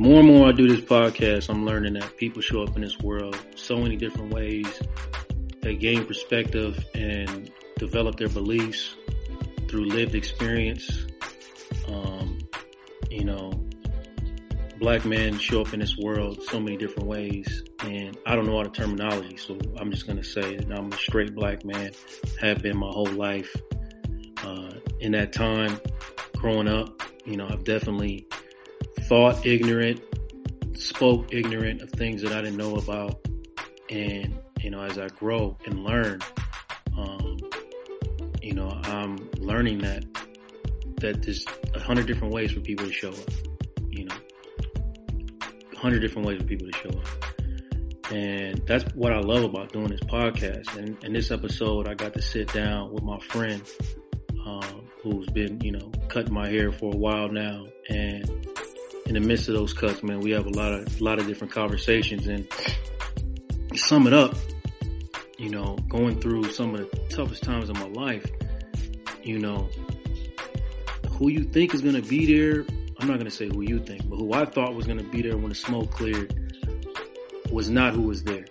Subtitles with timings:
[0.00, 2.98] more and more I do this podcast, I'm learning that people show up in this
[3.00, 4.66] world so many different ways.
[5.60, 8.94] They gain perspective and develop their beliefs
[9.68, 11.04] through lived experience.
[11.86, 12.38] Um,
[13.10, 13.52] you know,
[14.78, 18.56] black men show up in this world so many different ways, and I don't know
[18.56, 21.90] all the terminology, so I'm just gonna say that I'm a straight black man,
[22.40, 23.54] have been my whole life.
[24.42, 24.70] Uh,
[25.00, 25.78] in that time,
[26.38, 28.26] growing up, you know, I've definitely
[29.10, 30.00] thought ignorant,
[30.78, 33.18] spoke ignorant of things that I didn't know about,
[33.90, 36.20] and you know, as I grow and learn,
[36.96, 37.36] um,
[38.40, 40.04] you know, I'm learning that
[40.98, 43.30] that there's a hundred different ways for people to show up.
[43.88, 44.14] You know,
[45.72, 48.12] a hundred different ways for people to show up.
[48.12, 50.76] And that's what I love about doing this podcast.
[50.76, 53.60] And in this episode, I got to sit down with my friend,
[54.46, 57.66] um, who's been, you know, cutting my hair for a while now.
[57.88, 58.46] And
[59.10, 61.26] in the midst of those cuts, man, we have a lot of, a lot of
[61.26, 62.46] different conversations and
[63.74, 64.36] sum it up,
[65.36, 68.24] you know, going through some of the toughest times of my life,
[69.24, 69.68] you know,
[71.10, 72.64] who you think is going to be there.
[73.00, 75.10] I'm not going to say who you think, but who I thought was going to
[75.10, 76.32] be there when the smoke cleared
[77.50, 78.44] was not who was there.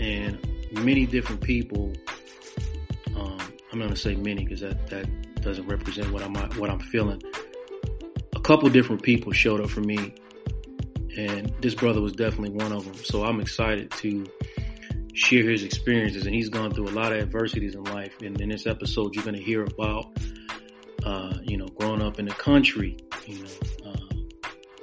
[0.00, 0.38] And
[0.72, 1.92] many different people,
[3.14, 3.38] um,
[3.70, 6.80] I'm not going to say many because that, that doesn't represent what I'm, what I'm
[6.80, 7.20] feeling.
[8.46, 10.14] Couple different people showed up for me
[11.16, 12.94] and this brother was definitely one of them.
[12.94, 14.24] So I'm excited to
[15.14, 18.20] share his experiences and he's gone through a lot of adversities in life.
[18.22, 20.16] And in this episode, you're going to hear about
[21.06, 24.16] uh, you know, growing up in the country, you know, uh,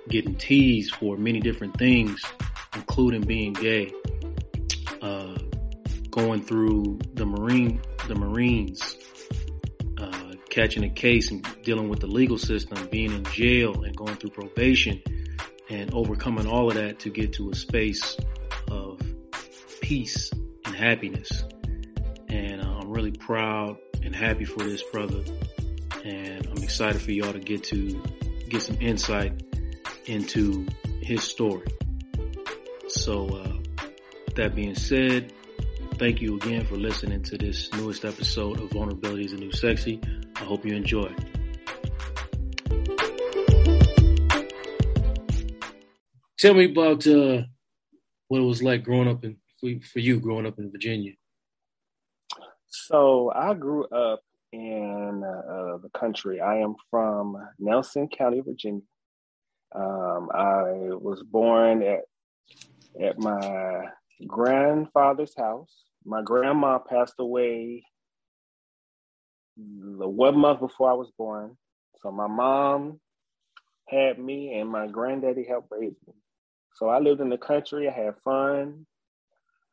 [0.09, 2.22] getting teased for many different things,
[2.75, 3.91] including being gay,
[5.02, 5.36] uh,
[6.09, 8.95] going through the Marine, the Marines,
[10.53, 14.29] catching a case and dealing with the legal system, being in jail and going through
[14.29, 15.01] probation
[15.67, 18.16] and overcoming all of that to get to a space
[18.69, 19.01] of
[19.81, 20.31] peace
[20.66, 21.44] and happiness.
[22.29, 25.23] And uh, I'm really proud and happy for this brother
[26.05, 27.99] and I'm excited for y'all to get to
[28.47, 29.41] get some insight
[30.05, 30.67] into
[31.01, 31.66] his story.
[32.89, 33.88] So, uh,
[34.35, 35.33] that being said,
[35.93, 39.99] thank you again for listening to this newest episode of Vulnerability is the New Sexy.
[40.35, 41.13] I hope you enjoy.
[46.39, 47.43] Tell me about uh,
[48.27, 49.37] what it was like growing up in
[49.81, 51.13] for you growing up in Virginia.
[52.67, 54.21] So I grew up
[54.51, 56.41] in uh, the country.
[56.41, 58.81] I am from Nelson County, Virginia.
[59.73, 62.01] Um, I was born at
[63.01, 63.85] at my
[64.28, 65.84] grandfather's house.
[66.06, 67.84] My grandma passed away
[69.57, 71.57] the one month before I was born.
[72.01, 73.00] So my mom
[73.88, 76.13] had me, and my granddaddy helped raise me.
[76.75, 77.88] So I lived in the country.
[77.88, 78.85] I had fun.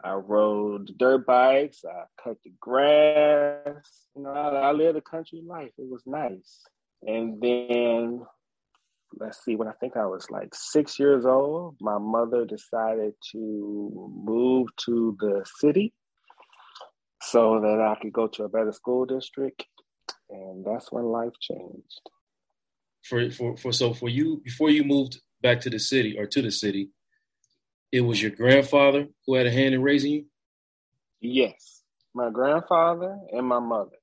[0.03, 1.85] I rode dirt bikes.
[1.85, 4.07] I cut the grass.
[4.15, 5.73] You know, I, I lived a country life.
[5.79, 6.61] It was nice.
[7.03, 8.23] And then,
[9.19, 14.13] let's see, when I think I was like six years old, my mother decided to
[14.25, 15.93] move to the city
[17.23, 19.65] so that I could go to a better school district.
[20.31, 22.01] And that's when life changed.
[23.05, 26.43] For, for, for so for you before you moved back to the city or to
[26.43, 26.91] the city,
[27.93, 30.25] it was your grandfather who had a hand in raising you?
[31.21, 31.83] Yes,
[32.15, 33.97] my grandfather and my mother.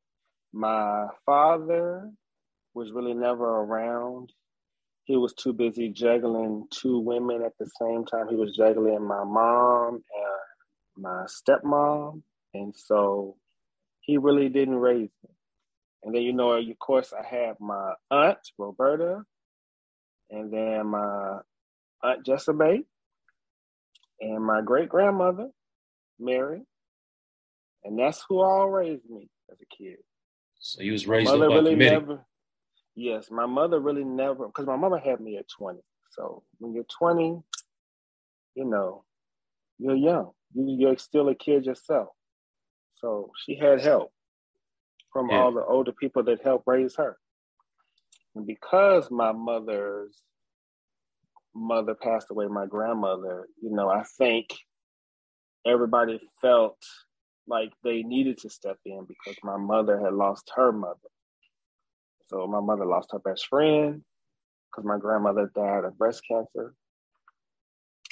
[0.54, 2.10] My father
[2.74, 4.32] was really never around.
[5.08, 8.28] He was too busy juggling two women at the same time.
[8.28, 12.22] He was juggling my mom and my stepmom.
[12.54, 13.38] And so
[14.02, 15.30] he really didn't raise me.
[16.04, 19.24] And then, you know, of course, I have my aunt, Roberta,
[20.30, 21.38] and then my
[22.04, 22.80] aunt Jessica,
[24.20, 25.48] and my great grandmother,
[26.20, 26.64] Mary.
[27.86, 30.00] And that's who all raised me as a kid.
[30.60, 32.26] So he was raised mother really never.
[33.00, 35.80] Yes, my mother really never because my mother had me at 20.
[36.10, 37.40] So when you're 20,
[38.56, 39.04] you know,
[39.78, 40.32] you're young.
[40.56, 42.08] You're still a kid yourself.
[42.96, 44.12] So she had help
[45.14, 45.38] from yeah.
[45.38, 47.18] all the older people that helped raise her.
[48.36, 50.24] And because my mother's
[51.54, 54.48] mother passed away, my grandmother, you know, I think
[55.68, 56.78] everybody felt
[57.48, 60.98] like they needed to step in because my mother had lost her mother.
[62.30, 64.04] So my mother lost her best friend
[64.72, 66.74] because my grandmother died of breast cancer.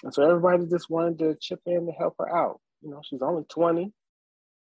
[0.03, 2.59] And so everybody just wanted to chip in to help her out.
[2.81, 3.91] You know, she's only 20.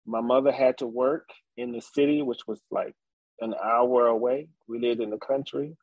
[0.05, 2.93] My mother had to work in the city, which was like
[3.39, 4.47] an hour away.
[4.67, 5.75] We lived in the country.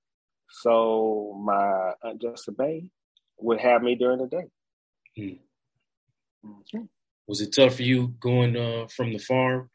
[0.51, 2.85] So my aunt Jessica Bay
[3.39, 4.47] would have me during the day.
[5.17, 6.49] Hmm.
[6.49, 6.85] Mm-hmm.
[7.27, 9.71] Was it tough for you going uh, from the farm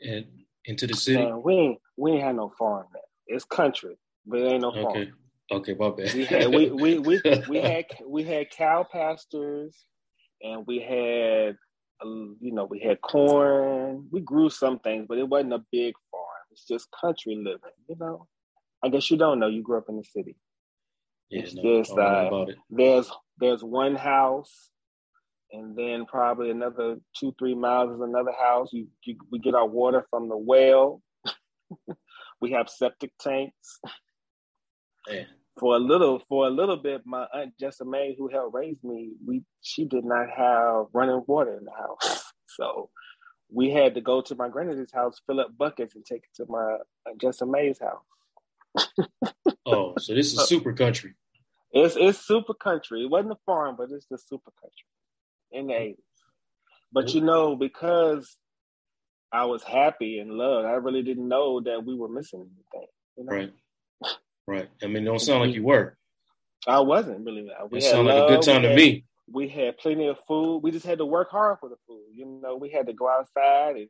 [0.00, 0.26] and
[0.64, 1.22] into the city?
[1.22, 3.02] Man, we ain't we ain't had no farm there.
[3.26, 4.86] It's country, but it ain't no farm.
[4.86, 5.10] Okay.
[5.52, 6.14] Okay, my bad.
[6.14, 9.76] we had we, we, we, we had we had cow pastures
[10.42, 11.56] and we had
[12.02, 14.08] um, you know, we had corn.
[14.10, 16.24] We grew some things, but it wasn't a big farm.
[16.50, 18.26] It's just country living, you know.
[18.82, 19.48] I guess you don't know.
[19.48, 20.36] You grew up in the city.
[21.30, 24.70] Yeah, it's no, just uh, there's there's one house,
[25.52, 28.68] and then probably another two three miles is another house.
[28.72, 31.00] You, you we get our water from the well.
[32.40, 33.80] we have septic tanks.
[35.08, 35.26] Man.
[35.58, 39.12] For a little, for a little bit, my aunt Jessa May, who helped raise me,
[39.24, 42.90] we she did not have running water in the house, so
[43.52, 46.46] we had to go to my granddad's house, fill up buckets, and take it to
[46.48, 49.06] my aunt Jessa May's house.
[49.66, 51.14] oh, so this is super country.
[51.72, 53.02] It's it's super country.
[53.02, 54.88] It wasn't a farm, but it's the super country
[55.52, 55.78] in the oh.
[55.78, 56.04] eighties.
[56.92, 58.36] But you know, because
[59.34, 62.88] I was happy and loved, I really didn't know that we were missing anything.
[63.16, 63.36] You know?
[63.36, 63.52] Right.
[64.46, 64.68] Right.
[64.82, 65.56] I mean, it don't sound like mm-hmm.
[65.56, 65.96] you were.
[66.68, 67.48] I wasn't really.
[67.70, 69.04] We it sounded like a good time had, to me.
[69.30, 70.58] We had plenty of food.
[70.58, 72.04] We just had to work hard for the food.
[72.12, 73.88] You know, we had to go outside and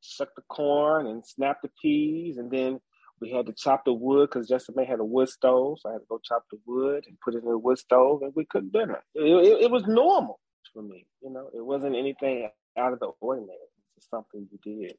[0.00, 2.80] shuck the corn and snap the peas, and then
[3.20, 5.92] we had to chop the wood because Justin May had a wood stove, so I
[5.92, 8.44] had to go chop the wood and put it in the wood stove, and we
[8.46, 9.02] cooked dinner.
[9.14, 10.40] It, it, it was normal
[10.72, 11.06] for me.
[11.22, 12.48] You know, it wasn't anything
[12.78, 13.58] out of the ordinary.
[14.08, 14.94] Something you did,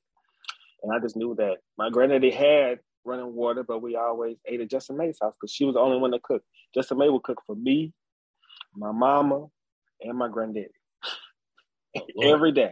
[0.83, 4.69] and I just knew that my granddaddy had running water, but we always ate at
[4.69, 6.45] Justin May's house because she was the only one that cooked.
[6.73, 7.93] Justin May would cook for me,
[8.75, 9.47] my mama,
[10.01, 10.69] and my granddaddy
[11.97, 12.71] oh, every day.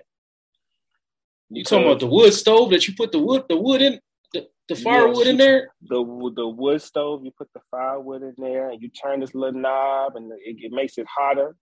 [1.49, 3.99] You talking about the wood stove that you put the wood the wood in
[4.33, 5.71] the, the firewood in there?
[5.81, 6.03] The
[6.35, 10.15] the wood stove, you put the firewood in there and you turn this little knob
[10.15, 11.55] and it, it makes it hotter.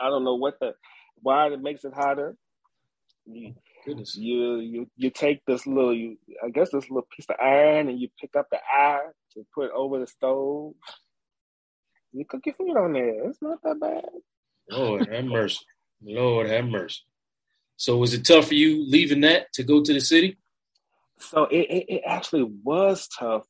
[0.00, 0.72] I don't know what the
[1.16, 2.34] why it makes it hotter.
[3.26, 3.54] You,
[3.84, 4.16] Goodness.
[4.16, 7.98] You you you take this little you I guess this little piece of iron and
[7.98, 9.00] you pick up the eye
[9.34, 10.74] to put over the stove.
[12.12, 13.28] You cook your food on there.
[13.28, 14.04] It's not that bad.
[14.70, 15.64] Lord have mercy.
[16.02, 17.00] Lord have mercy.
[17.76, 20.38] So was it tough for you leaving that to go to the city?
[21.18, 23.44] So it, it, it actually was tough.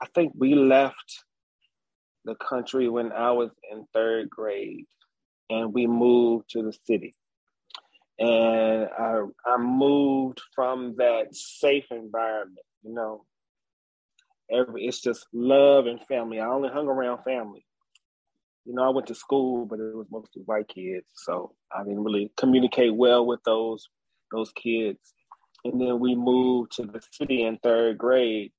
[0.00, 1.24] I think we left
[2.24, 4.84] the country when I was in third grade
[5.48, 7.14] and we moved to the city
[8.18, 12.58] and I I moved from that safe environment.
[12.82, 13.24] You know,
[14.50, 16.40] every it's just love and family.
[16.40, 17.64] I only hung around family.
[18.64, 22.04] You know, I went to school, but it was mostly white kids, so I didn't
[22.04, 23.88] really communicate well with those
[24.32, 25.14] those kids.
[25.64, 28.52] And then we moved to the city in third grade,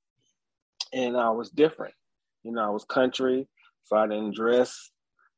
[0.93, 1.93] and I was different.
[2.43, 3.47] You know, I was country,
[3.83, 4.91] so I didn't dress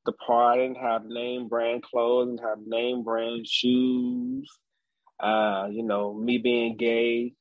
[0.05, 0.57] the part.
[0.57, 4.49] I didn't have name brand clothes, and have name brand shoes.
[5.19, 7.33] Uh, you know, me being gay,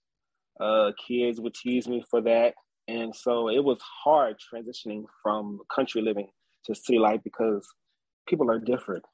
[0.61, 2.55] uh, kids would tease me for that.
[2.89, 6.29] And so it was hard transitioning from country living
[6.67, 7.67] to city life because
[8.27, 9.05] people are different.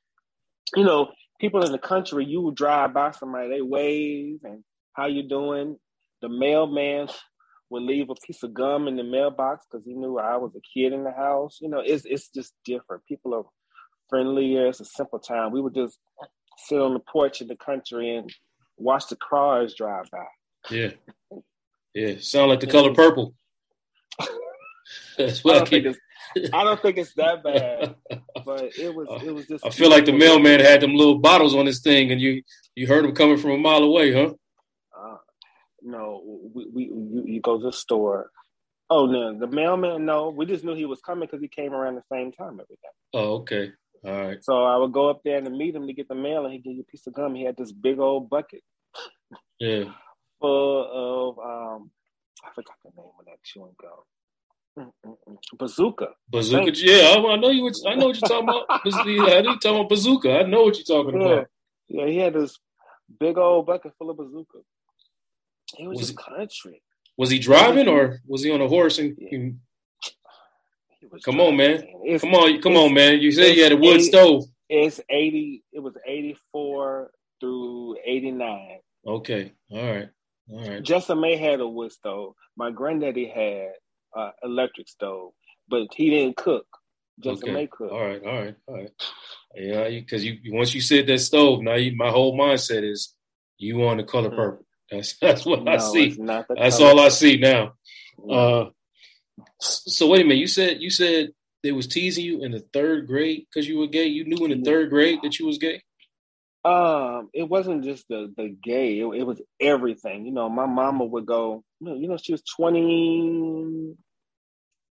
[0.75, 4.65] You know, people in the country, you would drive by somebody, they wave and
[4.95, 5.77] how you doing?
[6.23, 7.09] The mailman
[7.71, 10.61] would leave a piece of gum in the mailbox because he knew I was a
[10.61, 11.59] kid in the house.
[11.61, 13.05] You know, it's it's just different.
[13.07, 13.45] People are
[14.09, 14.69] friendlier.
[14.69, 15.53] It's a simple time.
[15.53, 15.99] We would just
[16.59, 18.31] sit on the porch in the country and
[18.77, 20.25] watch the cars drive by.
[20.71, 20.91] Yeah,
[21.95, 22.15] yeah.
[22.21, 23.03] Sound like the color mm-hmm.
[23.03, 23.35] purple.
[25.19, 25.99] That's what I, don't think it's,
[26.53, 27.97] I don't think it's that bad,
[28.45, 29.67] but it was it was just.
[29.67, 32.43] I feel like the mailman had them little bottles on his thing, and you
[32.75, 34.35] you heard him coming from a mile away, huh?
[35.87, 38.31] No, we, we you, you go to the store.
[38.91, 40.05] Oh no, the mailman.
[40.05, 42.77] No, we just knew he was coming because he came around the same time every
[42.77, 43.15] day.
[43.15, 43.71] Oh, okay,
[44.05, 44.45] all right.
[44.45, 46.59] So I would go up there and meet him to get the mail, and he
[46.59, 47.35] give you a piece of gum.
[47.35, 48.63] He had this big old bucket.
[49.59, 49.85] Yeah.
[50.39, 51.91] Full of um,
[52.45, 54.93] I forgot the name of that chewing gum.
[55.05, 55.39] Mm-mm-mm.
[55.59, 56.09] Bazooka.
[56.29, 57.17] Bazooka, yeah.
[57.17, 57.71] I, I know you.
[57.87, 58.67] I know what you're talking about.
[58.69, 60.31] I know you're talking about bazooka.
[60.31, 61.27] I know what you're talking yeah.
[61.27, 61.47] about.
[61.89, 62.59] Yeah, he had this
[63.19, 64.59] big old bucket full of bazooka.
[65.79, 66.83] It was, was just country.
[67.17, 68.99] Was he driving or was he on a horse?
[68.99, 69.39] And, yeah.
[71.25, 71.41] come driving.
[71.41, 71.87] on, man.
[72.05, 73.21] It's, come on, come on, man.
[73.21, 74.45] You said you had a wood 80, stove.
[74.69, 75.63] It's eighty.
[75.73, 78.79] It was eighty-four through eighty-nine.
[79.07, 80.09] Okay, all right,
[80.51, 80.83] all right.
[80.83, 82.35] Justin May had a wood stove.
[82.57, 83.73] My granddaddy had
[84.17, 85.33] uh, electric stove,
[85.69, 86.67] but he didn't cook.
[87.21, 87.55] Justin okay.
[87.55, 87.93] May cooked.
[87.93, 88.91] All right, all right, all right.
[89.55, 93.15] Yeah, because you, you once you said that stove, now you, my whole mindset is
[93.59, 94.37] you want the color mm-hmm.
[94.37, 94.66] purple.
[94.91, 96.17] That's that's what no, I see.
[96.19, 97.75] That's all I see now.
[98.31, 98.67] Uh,
[99.59, 100.39] So wait a minute.
[100.39, 101.31] You said you said
[101.63, 104.07] they was teasing you in the third grade because you were gay.
[104.07, 105.83] You knew in the third grade that you was gay.
[106.65, 110.27] Um, it wasn't just the the gay; it, it was everything.
[110.27, 111.63] You know, my mama would go.
[111.81, 113.95] You know, you know she was twenty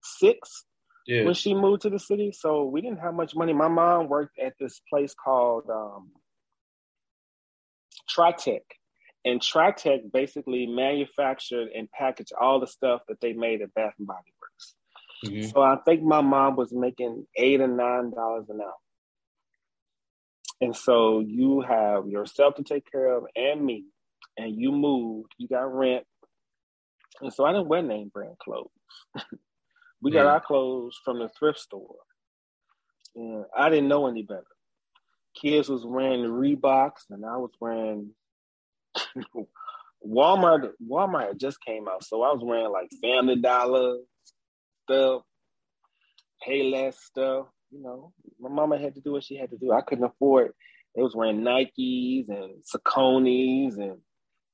[0.03, 0.65] six
[1.07, 1.23] yeah.
[1.23, 3.53] when she moved to the city, so we didn't have much money.
[3.53, 6.11] My mom worked at this place called um,
[8.09, 8.61] Tritech,
[9.25, 14.07] and Tritech basically manufactured and packaged all the stuff that they made at Bath and
[14.07, 14.75] Body Works.
[15.25, 15.49] Mm-hmm.
[15.49, 18.73] So I think my mom was making eight or nine dollars an hour.
[20.59, 23.85] And so you have yourself to take care of and me,
[24.37, 26.05] and you moved, you got rent.
[27.21, 28.69] And so I didn't wear name brand clothes.
[30.01, 31.95] we got our clothes from the thrift store.
[33.15, 34.43] And I didn't know any better.
[35.35, 38.11] Kids was wearing Reeboks and I was wearing
[40.05, 42.03] Walmart Walmart just came out.
[42.03, 43.97] So I was wearing like Family Dollar
[44.85, 45.23] stuff,
[46.45, 49.71] Payless stuff you know, my mama had to do what she had to do.
[49.71, 50.51] I couldn't afford.
[50.95, 53.97] They was wearing Nikes and Saucony's and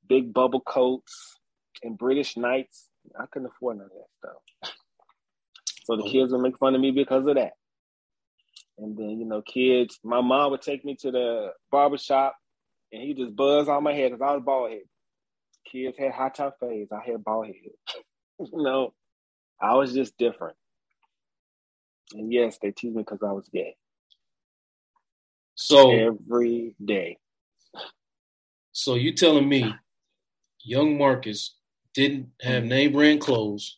[0.08, 1.38] big bubble coats
[1.84, 2.88] and British Knights.
[3.20, 4.74] I couldn't afford none of that stuff.
[5.86, 6.12] So the oh.
[6.12, 7.54] kids would make fun of me because of that.
[8.78, 12.36] And then, you know, kids, my mom would take me to the barber shop
[12.92, 14.82] and he just buzzed on my head because I was bald head.
[15.72, 16.92] Kids had high top fades.
[16.92, 17.56] I had bald head.
[18.40, 18.94] you know,
[19.62, 20.56] I was just different.
[22.14, 23.76] And yes, they teased me because I was gay.
[25.56, 27.18] So every day.
[28.72, 29.74] So you telling me
[30.64, 31.56] young Marcus
[31.94, 33.78] didn't have name brand clothes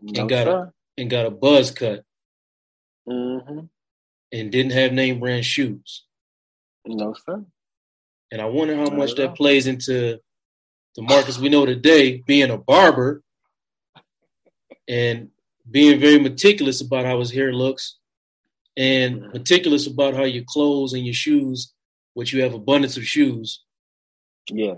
[0.00, 0.58] no, and got sir.
[0.58, 2.02] a and got a buzz cut
[3.06, 3.66] mm-hmm.
[4.32, 6.04] and didn't have name brand shoes.
[6.86, 7.44] No, sir.
[8.32, 10.18] And I wonder how much that plays into
[10.96, 13.22] the Marcus we know today being a barber
[14.88, 15.30] and
[15.70, 17.98] being very meticulous about how his hair looks
[18.76, 19.32] and mm-hmm.
[19.32, 21.72] meticulous about how your clothes and your shoes,
[22.14, 23.62] which you have abundance of shoes.
[24.48, 24.74] Yeah.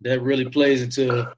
[0.00, 1.32] that really plays into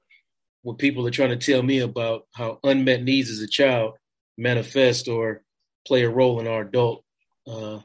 [0.63, 3.95] what people are trying to tell me about how unmet needs as a child
[4.37, 5.43] manifest or
[5.87, 7.05] play a role in our adult
[7.47, 7.79] uh,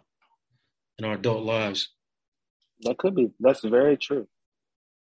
[0.98, 1.90] in our adult lives.
[2.84, 3.32] That could be.
[3.40, 4.28] That's very true.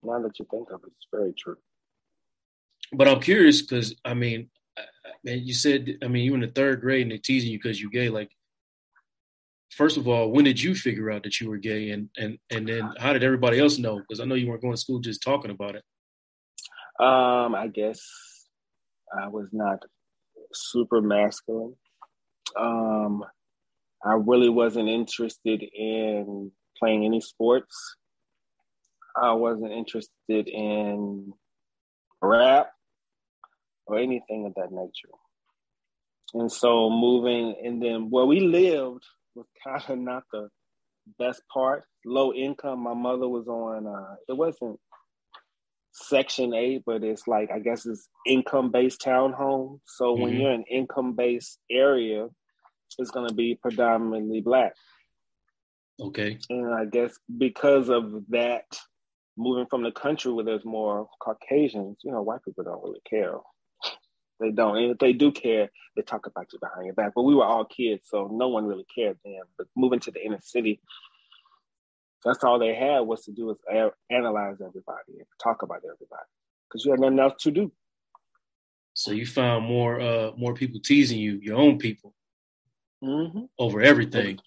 [0.02, 1.56] Now that you think of it, it's very true.
[2.92, 4.50] But I'm curious because I mean,
[5.24, 7.58] man, you said, I mean, you were in the third grade and they're teasing you
[7.58, 8.08] because you're gay.
[8.08, 8.30] Like,
[9.70, 12.68] first of all, when did you figure out that you were gay, and and and
[12.68, 13.98] then how did everybody else know?
[13.98, 15.84] Because I know you weren't going to school just talking about it.
[17.04, 18.00] Um, I guess
[19.16, 19.82] I was not
[20.52, 21.74] super masculine.
[22.58, 23.24] Um,
[24.04, 27.96] I really wasn't interested in playing any sports.
[29.16, 31.32] I wasn't interested in
[32.22, 32.70] rap
[33.86, 35.14] or anything of that nature.
[36.34, 40.48] And so moving, and then where we lived was kind of not the
[41.18, 41.84] best part.
[42.04, 42.82] Low income.
[42.82, 43.86] My mother was on.
[43.86, 44.78] Uh, it wasn't
[45.92, 49.80] Section Eight, but it's like I guess it's income based townhome.
[49.86, 50.22] So mm-hmm.
[50.22, 52.28] when you're in income based area,
[52.98, 54.72] it's going to be predominantly black.
[56.00, 56.38] Okay.
[56.48, 58.64] And I guess because of that,
[59.36, 63.36] moving from the country where there's more Caucasians, you know, white people don't really care
[64.40, 64.76] they don't.
[64.76, 67.12] And if they do care, they talk about you behind your back.
[67.14, 69.40] But we were all kids, so no one really cared then.
[69.56, 70.80] But moving to the inner city,
[72.24, 76.26] that's all they had was to do is a- analyze everybody and talk about everybody
[76.68, 77.70] because you had nothing else to do.
[78.94, 82.14] So you found more uh more people teasing you, your own people,
[83.02, 83.44] mm-hmm.
[83.58, 84.40] over everything.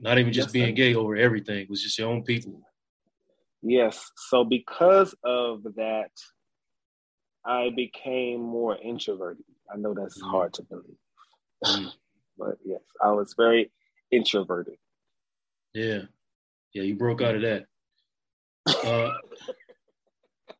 [0.00, 1.58] Not even just yes, being gay over everything.
[1.58, 2.62] It was just your own people.
[3.62, 4.10] Yes.
[4.28, 6.10] So because of that,
[7.44, 9.44] I became more introverted.
[9.72, 10.30] I know that's mm-hmm.
[10.30, 10.96] hard to believe,
[11.64, 11.88] mm-hmm.
[12.38, 13.70] but yes, I was very
[14.10, 14.76] introverted.
[15.74, 16.02] Yeah,
[16.74, 17.64] yeah, you broke out of that.
[18.66, 19.10] Uh,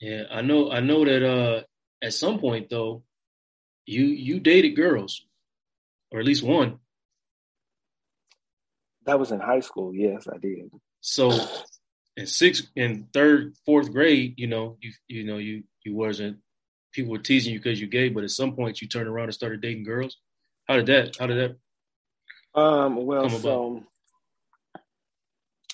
[0.00, 0.70] yeah, I know.
[0.70, 1.62] I know that uh,
[2.00, 3.02] at some point though,
[3.84, 5.26] you you dated girls,
[6.10, 6.78] or at least one.
[9.06, 9.94] That was in high school.
[9.94, 10.70] Yes, I did.
[11.00, 11.30] So
[12.16, 16.38] in sixth, in third, fourth grade, you know, you you know, you you wasn't
[16.92, 19.34] people were teasing you because you're gay, but at some point you turned around and
[19.34, 20.16] started dating girls.
[20.66, 21.16] How did that?
[21.18, 21.56] How did
[22.54, 22.60] that?
[22.60, 23.06] Um.
[23.06, 23.84] Well, so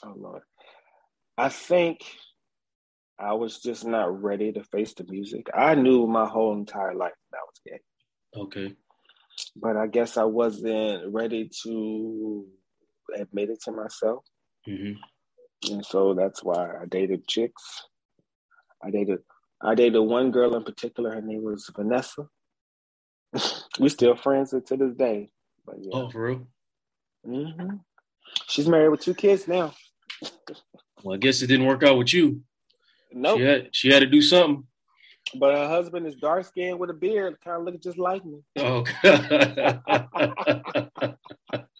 [0.05, 0.43] oh lord,
[1.39, 2.05] I think
[3.19, 5.47] I was just not ready to face the music.
[5.55, 7.81] I knew my whole entire life that I was gay.
[8.41, 8.77] Okay.
[9.57, 12.47] But I guess I wasn't ready to
[13.16, 14.25] admit it to myself.
[14.69, 15.73] Mm-hmm.
[15.73, 17.83] And so that's why I dated chicks.
[18.85, 19.19] I dated
[19.62, 21.14] I dated one girl in particular.
[21.14, 22.26] Her name was Vanessa.
[23.78, 25.31] we still friends to this day.
[25.64, 25.90] But yeah.
[25.92, 26.49] Oh, for real?
[27.26, 27.76] Mm-hmm.
[28.49, 29.73] She's married with two kids now.
[31.04, 32.42] well, I guess it didn't work out with you.
[33.12, 33.38] No, nope.
[33.38, 34.64] she had she had to do something.
[35.38, 38.40] But her husband is dark skinned with a beard, kind of looking just like me.
[38.59, 38.85] Oh.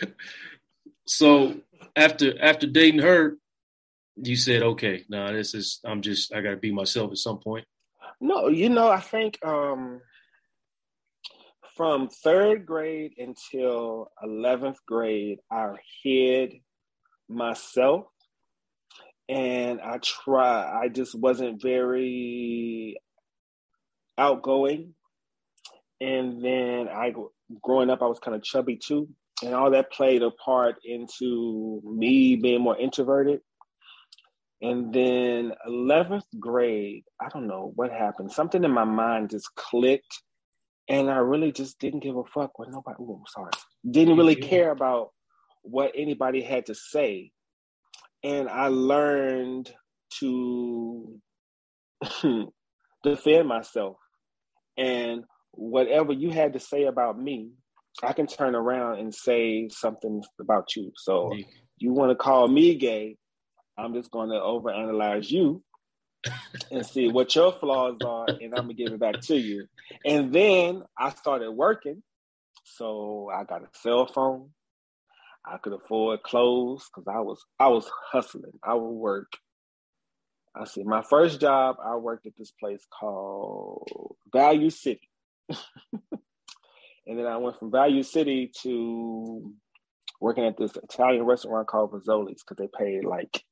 [1.06, 1.56] so
[1.96, 3.36] after after dating her,
[4.16, 7.38] you said, okay, now nah, this is I'm just I gotta be myself at some
[7.38, 7.66] point.
[8.20, 10.00] No, you know, I think um
[11.76, 16.54] from third grade until 11th grade, I hid
[17.28, 18.06] myself
[19.28, 23.00] and I try, I just wasn't very
[24.18, 24.94] outgoing.
[26.00, 27.14] And then I,
[27.62, 29.08] growing up, I was kind of chubby too.
[29.42, 33.40] And all that played a part into me being more introverted.
[34.60, 38.30] And then 11th grade, I don't know what happened.
[38.30, 40.22] Something in my mind just clicked
[40.88, 42.96] and I really just didn't give a fuck what nobody.
[43.00, 43.50] Oh, I'm sorry.
[43.88, 45.10] Didn't really care about
[45.62, 47.30] what anybody had to say,
[48.22, 49.72] and I learned
[50.20, 51.18] to
[53.04, 53.96] defend myself.
[54.76, 57.50] And whatever you had to say about me,
[58.02, 60.92] I can turn around and say something about you.
[60.96, 61.32] So
[61.78, 63.16] you want to call me gay?
[63.76, 65.62] I'm just going to overanalyze you
[66.70, 69.66] and see what your flaws are, and I'm gonna give it back to you.
[70.04, 72.02] And then I started working,
[72.64, 74.50] so I got a cell phone.
[75.44, 78.58] I could afford clothes because I was I was hustling.
[78.62, 79.32] I would work.
[80.54, 81.76] I see my first job.
[81.84, 85.08] I worked at this place called Value City,
[87.06, 89.52] and then I went from Value City to
[90.20, 93.42] working at this Italian restaurant called Fazoli's because they paid like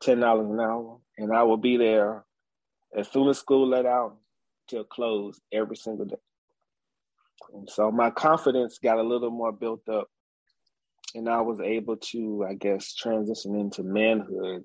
[0.00, 2.24] ten dollars an hour, and I would be there
[2.96, 4.16] as soon as school let out
[4.68, 6.16] till close every single day.
[7.52, 10.08] And so my confidence got a little more built up,
[11.14, 14.64] and I was able to, I guess, transition into manhood,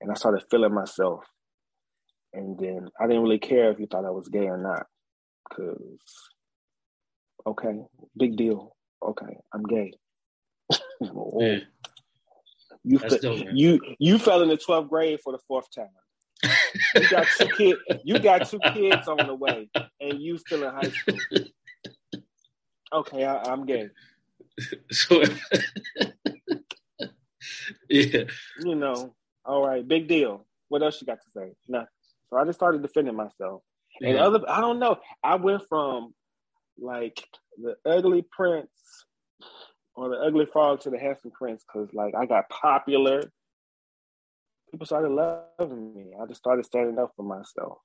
[0.00, 1.24] and I started feeling myself.
[2.34, 4.86] And then I didn't really care if you thought I was gay or not,
[5.48, 6.31] because
[7.46, 7.80] okay,
[8.16, 8.76] big deal.
[9.02, 9.92] Okay, I'm gay.
[11.04, 11.32] Oh.
[11.40, 11.58] yeah.
[12.84, 13.00] You
[13.52, 15.86] you you fell in the twelfth grade for the fourth time.
[16.94, 17.80] you got two kids.
[18.04, 19.68] You got two kids on the way,
[20.00, 21.18] and you still in high school.
[22.92, 23.88] Okay, I, am gay.
[24.90, 25.22] So,
[27.88, 28.24] yeah,
[28.60, 30.46] you know, all right, big deal.
[30.68, 31.52] What else you got to say?
[31.68, 31.86] Nothing.
[32.28, 33.62] So I just started defending myself.
[34.00, 34.10] Yeah.
[34.10, 34.98] And other, I don't know.
[35.22, 36.14] I went from
[36.78, 37.22] like
[37.58, 39.04] the ugly prince
[39.94, 43.32] or the ugly frog to the handsome prince because like I got popular.
[44.70, 46.12] People started loving me.
[46.20, 47.78] I just started standing up for myself.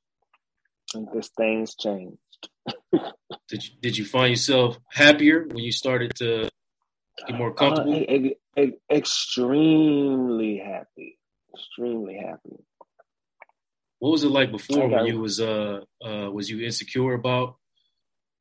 [0.93, 2.17] And this things changed.
[3.49, 6.49] did you did you find yourself happier when you started to
[7.27, 8.05] get more uh, comfortable?
[8.57, 11.19] Uh, extremely happy.
[11.53, 12.63] Extremely happy.
[13.99, 17.57] What was it like before when you was uh uh was you insecure about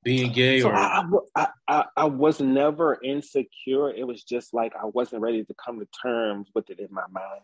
[0.07, 1.03] being gay so or I,
[1.35, 3.91] I, I, I, was never insecure.
[3.91, 7.07] It was just like i wasn't ready to come to terms with it in my
[7.11, 7.43] mind.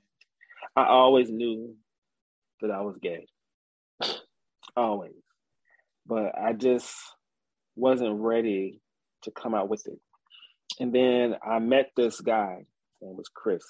[0.77, 1.75] I always knew
[2.61, 3.27] that i was gay.
[4.77, 5.11] Always.
[6.07, 6.94] But i just
[7.75, 8.81] wasn't ready
[9.22, 9.98] to come out with it.
[10.79, 12.59] And then i met this guy.
[12.59, 13.64] His name was chris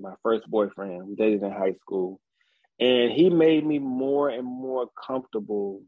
[0.00, 1.06] my first boyfriend.
[1.06, 2.18] We dated in high school.
[2.80, 5.82] And he made me more and more comfortable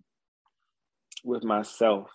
[1.25, 2.11] with myself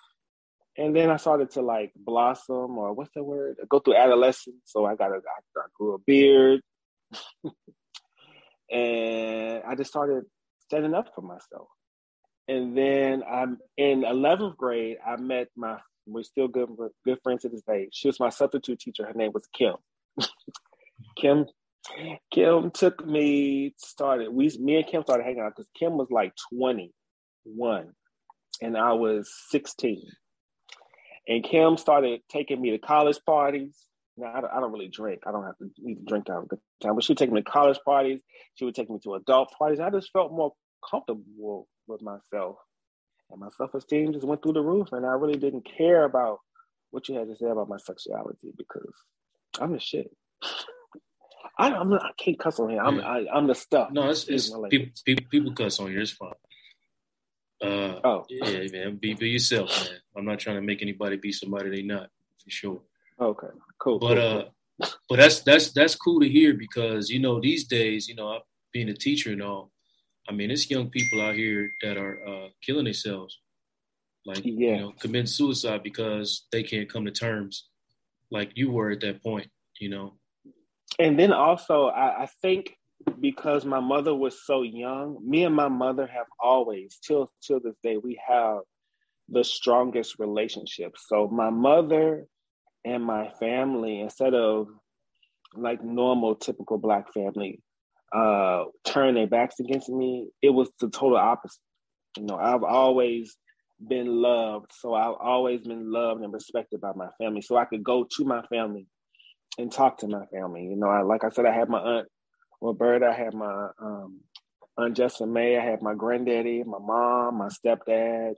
[0.77, 3.57] and then I started to like blossom or what's the word?
[3.69, 4.57] Go through adolescence.
[4.65, 6.61] So I got a, I, I grew a beard,
[8.71, 10.25] and I just started
[10.67, 11.67] standing up for myself.
[12.47, 14.97] And then I'm in 11th grade.
[15.05, 16.69] I met my we're still good
[17.03, 17.89] good friends to this day.
[17.91, 19.05] She was my substitute teacher.
[19.05, 19.75] Her name was Kim.
[21.17, 21.47] Kim
[22.31, 26.33] Kim took me started we me and Kim started hanging out because Kim was like
[26.53, 27.91] 21
[28.61, 30.03] and I was 16
[31.27, 33.75] and Kim started taking me to college parties.
[34.17, 35.23] Now, I don't, I don't really drink.
[35.25, 36.95] I don't have to need to drink to have a good time.
[36.95, 38.19] But she would take me to college parties.
[38.55, 39.79] She would take me to adult parties.
[39.79, 40.53] I just felt more
[40.89, 42.57] comfortable with myself.
[43.31, 44.89] And my self esteem just went through the roof.
[44.91, 46.39] And I really didn't care about
[46.91, 48.93] what you had to say about my sexuality because
[49.59, 50.09] I'm the shit.
[51.57, 52.81] I, I'm not, I can't cuss on here.
[52.81, 53.89] I'm am i am the stuff.
[53.91, 56.01] No, it's, it's people, people, people cuss on here.
[56.01, 56.31] It's fine.
[57.65, 58.95] Uh, oh, yeah, man.
[58.97, 59.99] Be be yourself, man.
[60.17, 62.09] I'm not trying to make anybody be somebody they not
[62.43, 62.81] for sure.
[63.19, 63.47] Okay,
[63.79, 63.99] cool.
[63.99, 64.51] But cool,
[64.81, 68.29] uh, but that's that's that's cool to hear because you know these days, you know,
[68.29, 68.39] I,
[68.73, 69.71] being a teacher and all,
[70.27, 73.39] I mean, it's young people out here that are uh, killing themselves,
[74.25, 74.51] like yeah.
[74.53, 77.69] you know, committing suicide because they can't come to terms,
[78.31, 79.47] like you were at that point,
[79.79, 80.15] you know.
[80.99, 82.75] And then also, I, I think
[83.19, 87.75] because my mother was so young, me and my mother have always, till till this
[87.83, 88.59] day, we have
[89.29, 90.93] the strongest relationship.
[90.97, 92.25] So my mother
[92.83, 94.67] and my family, instead of
[95.55, 97.61] like normal, typical black family,
[98.13, 101.59] uh, turn their backs against me, it was the total opposite.
[102.17, 103.35] You know, I've always
[103.85, 107.41] been loved, so I've always been loved and respected by my family.
[107.41, 108.87] So I could go to my family
[109.57, 110.63] and talk to my family.
[110.63, 112.07] You know, I, like I said, I had my aunt
[112.65, 114.21] Roberta, I had my um,
[114.77, 118.33] aunt Justin May, I had my granddaddy, my mom, my stepdad,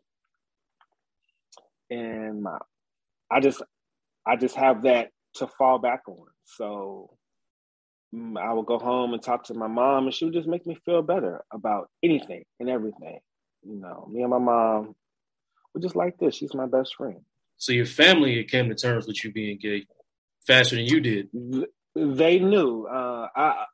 [1.90, 2.58] and my.
[3.30, 3.62] I just,
[4.26, 6.28] I just have that to fall back on.
[6.46, 7.18] So
[8.16, 10.66] mm, I would go home and talk to my mom, and she would just make
[10.66, 13.20] me feel better about anything and everything.
[13.64, 14.96] You know, me and my mom,
[15.74, 16.36] we're just like this.
[16.36, 17.22] She's my best friend.
[17.58, 19.86] So your family came to terms with you being gay
[20.46, 21.30] faster than you did.
[21.96, 22.86] They knew.
[22.86, 23.66] Uh, I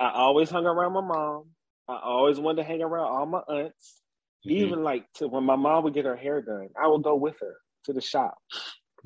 [0.00, 1.44] I always hung around my mom.
[1.88, 4.00] I always wanted to hang around all my aunts.
[4.46, 4.56] Mm-hmm.
[4.56, 7.36] Even like to when my mom would get her hair done, I would go with
[7.40, 8.38] her to the shop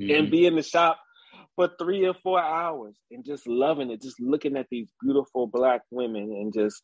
[0.00, 0.14] mm-hmm.
[0.14, 1.00] and be in the shop
[1.56, 5.82] for three or four hours and just loving it, just looking at these beautiful black
[5.90, 6.80] women and just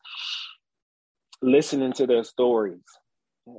[1.41, 2.83] listening to their stories.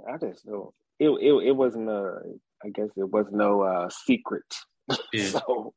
[0.08, 2.18] I just know it, it, it wasn't a,
[2.64, 4.44] I guess it was no uh, secret.
[5.12, 5.28] Yeah.
[5.28, 5.72] so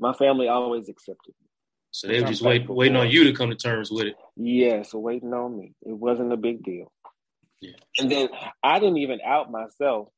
[0.00, 1.43] my family always accepted me.
[1.94, 4.16] So they were just waiting, waiting on you to come to terms with it.
[4.34, 5.74] Yeah, so waiting on me.
[5.82, 6.90] It wasn't a big deal.
[7.60, 7.76] Yeah.
[8.00, 8.30] And then
[8.64, 10.08] I didn't even out myself.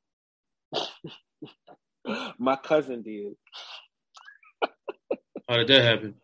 [2.39, 3.35] my cousin did.
[5.47, 6.15] How did that happen?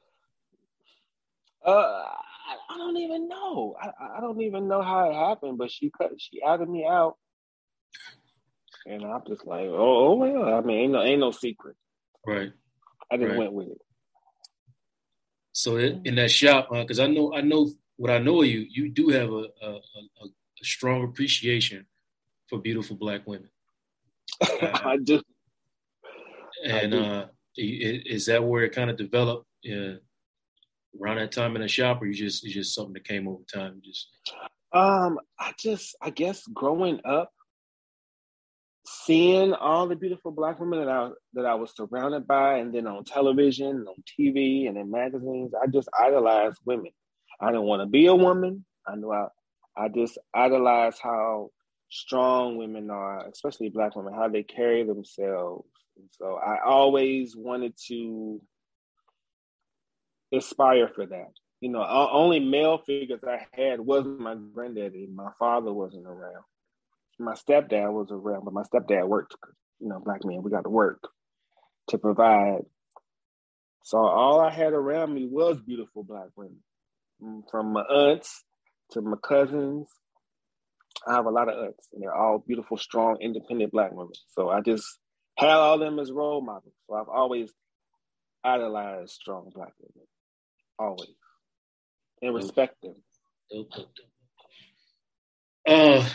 [1.62, 3.76] Uh, I, I don't even know.
[3.78, 6.12] I, I don't even know how it happened, but she cut.
[6.16, 7.16] She outed me out,
[8.86, 10.54] and I'm just like, oh, oh well.
[10.54, 11.76] I mean, ain't no, ain't no secret.
[12.26, 12.52] Right.
[13.12, 13.38] I just right.
[13.38, 13.78] went with it.
[15.52, 18.66] So in that shop, because uh, I know, I know what I know of you,
[18.68, 21.86] you do have a, a, a, a strong appreciation
[22.48, 23.48] for beautiful black women.
[24.62, 25.20] Uh, I do.
[26.64, 27.04] And I do.
[27.04, 29.94] Uh, is that where it kind of developed uh,
[31.00, 33.42] around that time in the shop, or you just it's just something that came over
[33.52, 33.82] time?
[33.84, 34.08] Just
[34.72, 37.30] um, I just I guess growing up,
[38.85, 42.87] seeing all the beautiful black women that I that I was surrounded by, and then
[42.87, 46.92] on television, on TV, and in magazines, I just idolized women.
[47.40, 48.64] I didn't want to be a woman.
[48.87, 49.29] I knew I
[49.77, 51.51] I just idolized how
[51.90, 57.75] strong women are, especially black women, how they carry themselves, and so I always wanted
[57.88, 58.40] to
[60.33, 61.33] aspire for that.
[61.61, 65.07] You know, only male figures I had was my granddaddy.
[65.14, 66.42] My father wasn't around.
[67.22, 69.37] My stepdad was around, but my stepdad worked.
[69.80, 71.08] You know, black men, we got to work
[71.88, 72.62] to provide.
[73.85, 76.62] So all I had around me was beautiful black women,
[77.22, 78.44] mm, from my aunts
[78.92, 79.88] to my cousins.
[81.06, 84.12] I have a lot of aunts, and they're all beautiful, strong, independent black women.
[84.37, 84.87] So I just
[85.37, 86.74] had all them as role models.
[86.88, 87.52] So I've always
[88.44, 90.06] idolized strong black women,
[90.78, 91.14] always,
[92.20, 92.96] and respect them.
[95.66, 96.08] Uh,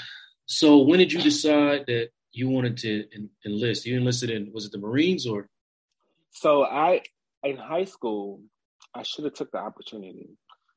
[0.48, 3.06] so when did you decide that you wanted to
[3.46, 3.86] enlist?
[3.86, 5.50] You enlisted in was it the Marines or?
[6.32, 7.02] So I
[7.44, 8.42] in high school,
[8.96, 10.30] I should have took the opportunity.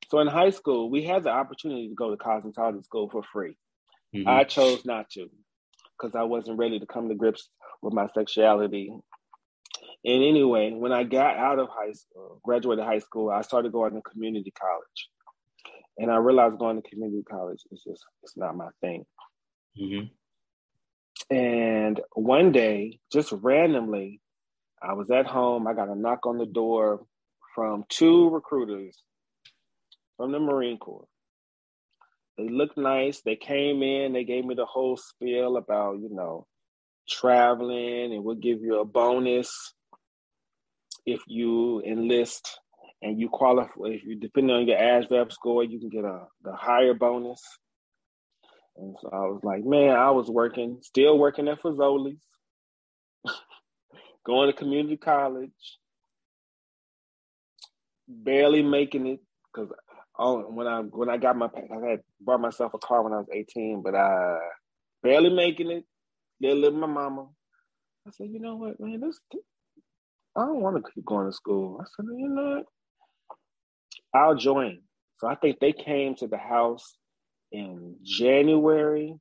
[0.08, 3.56] So in high school, we had the opportunity to go to cosmetology school for free.
[4.14, 4.28] Mm-hmm.
[4.28, 5.28] I chose not to
[5.98, 7.48] because I wasn't ready to come to grips
[7.80, 8.90] with my sexuality.
[10.04, 13.94] And anyway, when I got out of high school, graduated high school, I started going
[13.94, 15.08] to community college.
[15.98, 19.04] And I realized going to community college is just it's not my thing.
[19.78, 21.34] Mm-hmm.
[21.34, 24.20] And one day, just randomly,
[24.82, 25.66] I was at home.
[25.66, 27.04] I got a knock on the door
[27.54, 29.02] from two recruiters
[30.16, 31.06] from the Marine Corps.
[32.36, 33.20] They looked nice.
[33.22, 36.46] They came in, they gave me the whole spiel about, you know,
[37.08, 39.74] traveling and we'll give you a bonus
[41.04, 42.60] if you enlist
[43.02, 46.52] and you qualify if you depending on your ASVAB score, you can get a the
[46.52, 47.42] higher bonus.
[48.80, 52.22] And so I was like, man, I was working, still working at Fazoli's,
[54.26, 55.50] going to community college,
[58.08, 59.20] barely making it
[59.52, 59.70] because
[60.18, 63.18] oh, when I when I got my I had bought myself a car when I
[63.18, 64.38] was 18, but I
[65.02, 65.84] barely making it.
[66.40, 67.26] They live with my mama.
[68.08, 69.20] I said, you know what, man, this
[70.34, 71.78] I don't want to keep going to school.
[71.82, 72.66] I said, you know what?
[74.14, 74.78] I'll join.
[75.18, 76.94] So I think they came to the house
[77.52, 79.14] in January,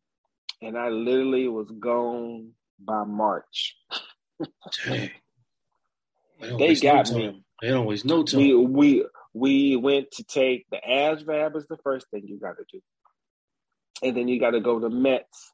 [0.61, 3.75] and I literally was gone by March.
[4.85, 5.11] Dang.
[6.57, 7.43] They got no me.
[7.61, 8.39] They don't waste no time.
[8.39, 12.63] We we we went to take the ASVAB is the first thing you got to
[12.71, 12.81] do,
[14.01, 15.51] and then you got to go to MEPS,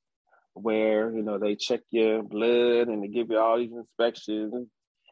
[0.54, 4.68] where you know they check your blood and they give you all these inspections,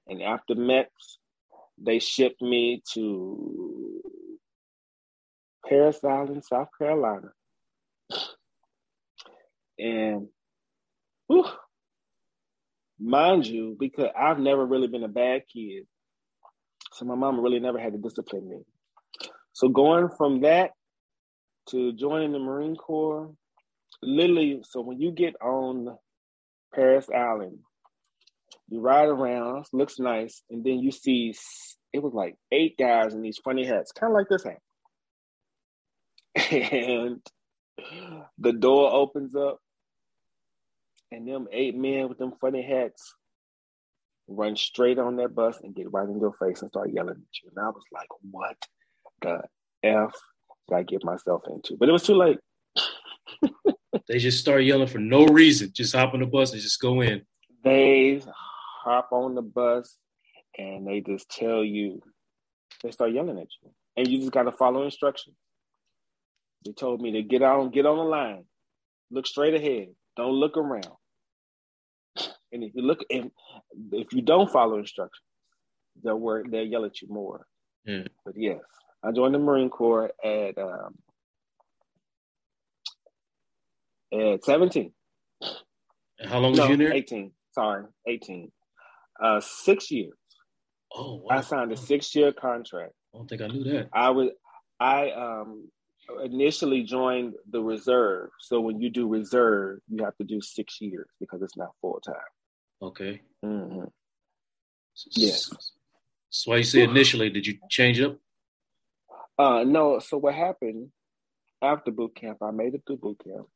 [0.07, 1.17] and after MEPS,
[1.79, 4.01] they shipped me to
[5.67, 7.29] Parris Island, South Carolina,
[9.79, 10.27] and
[11.27, 11.45] whew,
[12.99, 15.85] mind you, because I've never really been a bad kid,
[16.93, 18.57] so my mama really never had to discipline me.
[19.53, 20.71] So going from that
[21.69, 23.31] to joining the Marine Corps,
[24.01, 25.97] literally, so when you get on
[26.73, 27.59] Parris Island,
[28.69, 31.33] you ride around, looks nice, and then you see
[31.93, 34.59] it was like eight guys in these funny hats, kind of like this hat.
[36.51, 37.21] And
[38.39, 39.59] the door opens up,
[41.13, 43.15] and them eight men with them funny hats
[44.27, 47.41] run straight on that bus and get right in your face and start yelling at
[47.43, 47.49] you.
[47.55, 48.57] And I was like, what
[49.21, 49.41] the
[49.83, 50.13] F
[50.67, 51.77] did I get myself into?
[51.77, 52.39] But it was too late.
[54.07, 55.71] they just start yelling for no reason.
[55.73, 57.21] Just hop on the bus and just go in.
[57.63, 58.21] They
[58.83, 59.97] hop on the bus
[60.57, 62.01] and they just tell you,
[62.81, 63.71] they start yelling at you.
[63.97, 65.35] And you just got to follow instructions.
[66.65, 68.45] They told me to get on, get on the line,
[69.11, 70.87] look straight ahead, don't look around.
[72.53, 73.25] And if you look, if,
[73.91, 75.25] if you don't follow instructions,
[76.03, 77.47] they'll work, they'll yell at you more.
[77.83, 78.03] Yeah.
[78.23, 78.59] But yes,
[79.03, 80.95] I joined the Marine Corps at um,
[84.13, 84.93] at 17.
[86.25, 86.93] how long no, was you in there?
[86.93, 87.31] 18.
[87.53, 88.51] Sorry, 18.
[89.21, 90.13] Uh, six years.
[90.95, 91.37] Oh, wow.
[91.37, 92.93] I signed a six-year contract.
[93.13, 93.89] I don't think I knew that.
[93.93, 94.29] I was
[94.79, 95.69] I um
[96.23, 98.29] initially joined the reserve.
[98.39, 101.99] So when you do reserve, you have to do six years because it's not full
[102.05, 102.15] time.
[102.83, 103.21] Okay.
[103.45, 103.85] Mm-hmm.
[105.15, 105.49] Yes.
[106.29, 108.17] So why you say initially, did you change up?
[109.39, 109.99] Uh, no.
[109.99, 110.89] So what happened
[111.61, 112.39] after boot camp?
[112.41, 113.47] I made it through boot camp,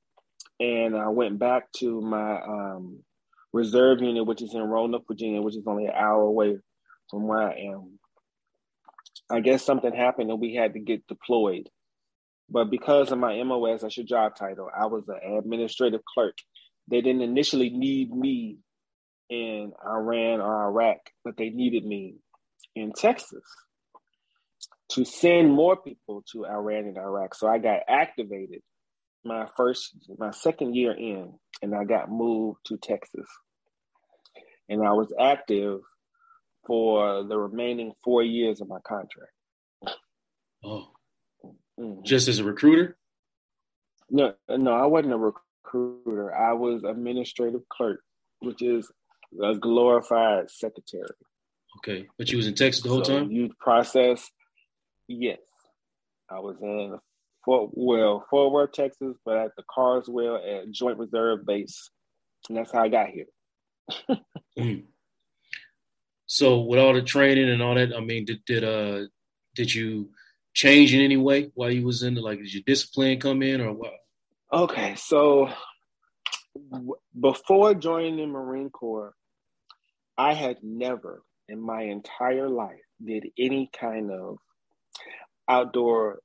[0.59, 3.03] and I went back to my um,
[3.51, 6.57] reserve unit, which is in Roanoke, Virginia, which is only an hour away
[7.09, 7.99] from where I am.
[9.29, 11.69] I guess something happened and we had to get deployed.
[12.49, 16.37] But because of my MOS, that's your job title, I was an administrative clerk.
[16.89, 18.59] They didn't initially need me
[19.29, 22.15] in Iran or Iraq, but they needed me
[22.75, 23.43] in Texas
[24.91, 27.35] to send more people to Iran and Iraq.
[27.35, 28.61] So I got activated
[29.25, 33.27] my first, my second year in, and I got moved to Texas.
[34.69, 35.79] And I was active
[36.65, 39.31] for the remaining four years of my contract.
[40.63, 40.87] Oh,
[41.79, 42.03] mm-hmm.
[42.03, 42.97] just as a recruiter?
[44.09, 46.35] No, no, I wasn't a recruiter.
[46.35, 48.01] I was administrative clerk,
[48.39, 48.89] which is
[49.41, 51.07] a glorified secretary.
[51.77, 53.31] Okay, but you was in Texas the whole so time.
[53.31, 54.29] You process,
[55.07, 55.37] yes.
[56.29, 56.97] I was in
[57.45, 61.89] Fort well Fort Worth, Texas, but at the Carswell at Joint Reserve Base,
[62.49, 63.25] and that's how I got here.
[64.59, 64.83] mm.
[66.25, 69.07] So with all the training and all that, I mean, did did uh
[69.55, 70.09] did you
[70.53, 73.61] change in any way while you was in the like did your discipline come in
[73.61, 73.93] or what?
[74.51, 75.49] Okay, so
[77.19, 79.13] before joining the Marine Corps,
[80.17, 84.37] I had never in my entire life did any kind of
[85.47, 86.19] outdoor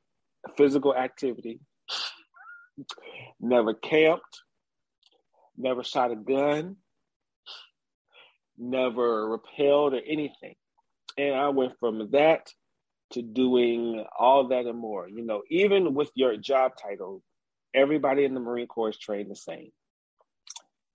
[0.57, 1.61] physical activity.
[3.41, 4.43] never camped,
[5.57, 6.77] never shot a gun,
[8.59, 10.55] never rappelled or anything.
[11.19, 12.49] And I went from that
[13.13, 15.09] to doing all that and more.
[15.09, 17.23] You know, even with your job title,
[17.75, 19.71] everybody in the Marine Corps is trained the same.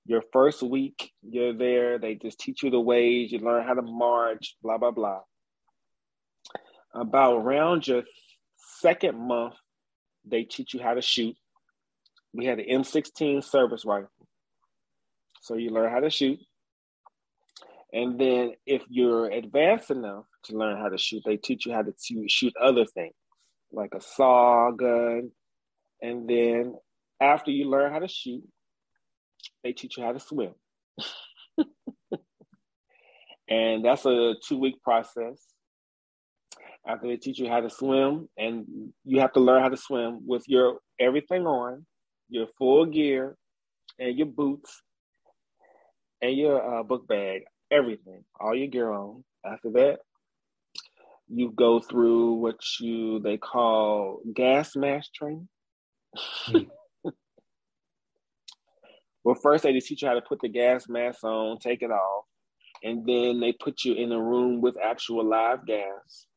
[0.07, 3.81] Your first week, you're there, they just teach you the ways, you learn how to
[3.81, 5.19] march, blah, blah, blah.
[6.95, 8.03] About around your
[8.55, 9.55] second month,
[10.25, 11.35] they teach you how to shoot.
[12.33, 14.09] We had an M16 service rifle.
[15.41, 16.39] So you learn how to shoot.
[17.91, 21.81] And then if you're advanced enough to learn how to shoot, they teach you how
[21.81, 21.93] to
[22.27, 23.13] shoot other things,
[23.73, 25.31] like a SAW gun.
[26.01, 26.75] And then
[27.19, 28.43] after you learn how to shoot,
[29.63, 30.53] they teach you how to swim.
[33.49, 35.45] and that's a two week process.
[36.87, 38.65] After they teach you how to swim, and
[39.03, 41.85] you have to learn how to swim with your everything on,
[42.29, 43.35] your full gear,
[43.99, 44.81] and your boots,
[46.21, 49.23] and your uh, book bag everything, all your gear on.
[49.45, 49.99] After that,
[51.29, 55.47] you go through what you they call gas mask training.
[59.27, 61.91] Well, first they just teach you how to put the gas mask on, take it
[61.91, 62.23] off,
[62.81, 66.27] and then they put you in a room with actual live gas.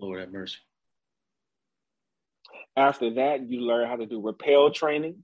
[0.00, 0.56] Lord have mercy.
[2.76, 5.22] After that, you learn how to do rappel training,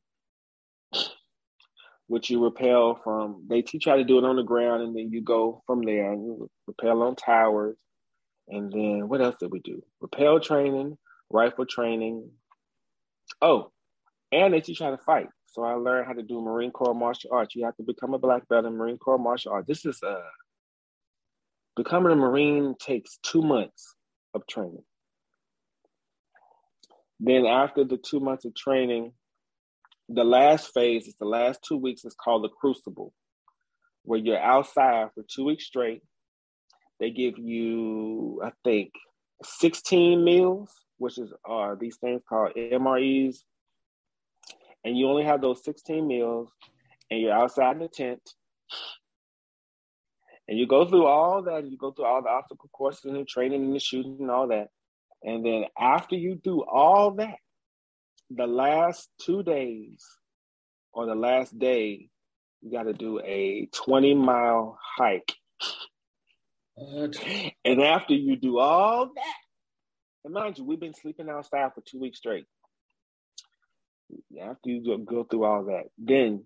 [2.07, 3.45] which you rappel from.
[3.51, 5.83] They teach you how to do it on the ground, and then you go from
[5.83, 7.77] there and you rappel on towers.
[8.47, 9.83] And then what else did we do?
[10.01, 10.97] Rappel training,
[11.29, 12.31] rifle training.
[13.43, 13.73] Oh,
[14.31, 15.27] and they teach you how to fight.
[15.55, 17.55] So I learned how to do Marine Corps martial arts.
[17.55, 19.69] You have to become a black belt in Marine Corps martial arts.
[19.69, 20.21] This is uh
[21.77, 23.95] becoming a Marine takes two months
[24.35, 24.83] of training.
[27.21, 29.13] Then after the two months of training,
[30.09, 33.13] the last phase is the last two weeks is called the crucible,
[34.03, 36.03] where you're outside for two weeks straight.
[36.99, 38.91] They give you, I think,
[39.45, 43.37] 16 meals, which is uh, these things called MREs,
[44.85, 46.51] and you only have those 16 meals
[47.11, 48.21] and you're outside in the tent
[50.49, 53.25] and you go through all that you go through all the obstacle courses and the
[53.25, 54.69] training and the shooting and all that
[55.23, 57.37] and then after you do all that
[58.31, 60.05] the last two days
[60.93, 62.09] or the last day
[62.63, 65.35] you got to do a 20 mile hike
[66.75, 67.15] what?
[67.65, 69.35] and after you do all that
[70.25, 72.47] and mind you we've been sleeping outside for two weeks straight
[74.41, 76.45] after you go, go through all that, then,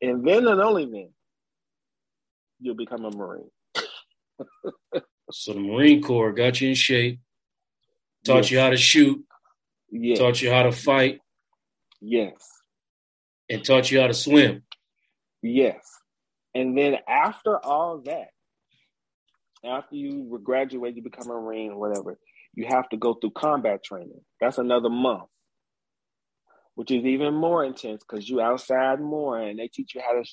[0.00, 1.10] and then and only then,
[2.60, 3.50] you'll become a Marine.
[5.32, 7.20] so the Marine Corps got you in shape,
[8.24, 8.50] taught yes.
[8.50, 9.24] you how to shoot,
[9.90, 10.18] yes.
[10.18, 11.20] taught you how to fight.
[12.00, 12.34] Yes.
[13.48, 14.62] And taught you how to swim.
[15.42, 15.84] Yes.
[16.54, 18.28] And then after all that,
[19.64, 22.18] after you graduate, you become a Marine, whatever,
[22.54, 24.20] you have to go through combat training.
[24.40, 25.28] That's another month
[26.80, 30.24] which is even more intense because you outside more and they teach you how to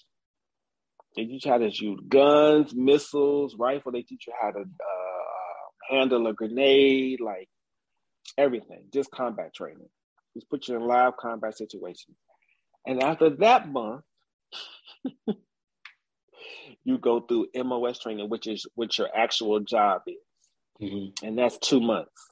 [1.13, 3.91] they teach you how to shoot guns, missiles, rifle.
[3.91, 4.63] They teach you how to uh,
[5.89, 7.49] handle a grenade, like
[8.37, 9.89] everything, just combat training.
[10.37, 12.15] Just put you in live combat situations.
[12.85, 14.03] And after that month,
[16.85, 20.15] you go through MOS training, which is what your actual job is.
[20.81, 21.27] Mm-hmm.
[21.27, 22.29] And that's two months.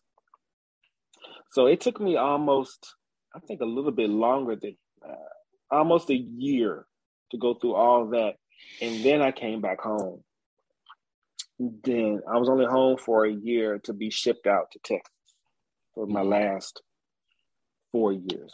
[1.51, 2.95] So it took me almost
[3.35, 5.15] I think a little bit longer than uh,
[5.69, 6.85] almost a year
[7.31, 8.35] to go through all that,
[8.81, 10.23] and then I came back home.
[11.59, 15.11] Then I was only home for a year to be shipped out to Texas
[15.93, 16.29] for my mm-hmm.
[16.29, 16.81] last
[17.91, 18.53] four years.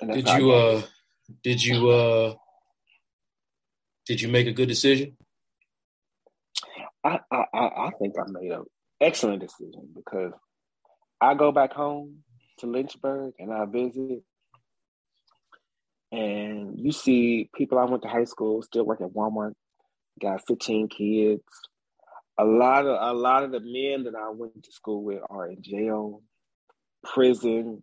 [0.00, 0.82] Did you uh
[1.42, 2.34] did you uh
[4.06, 5.16] did you make a good decision?
[7.04, 8.64] I I I think I made an
[9.00, 10.32] excellent decision because
[11.20, 12.22] I go back home
[12.58, 14.22] to Lynchburg and I visit,
[16.10, 19.54] and you see people I went to high school still work at Walmart,
[20.20, 21.42] got 15 kids.
[22.38, 25.48] A lot of a lot of the men that I went to school with are
[25.48, 26.22] in jail,
[27.04, 27.82] prison,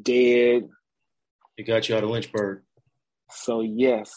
[0.00, 0.68] dead.
[1.56, 2.62] It got you out of Lynchburg.
[3.30, 4.12] So yes,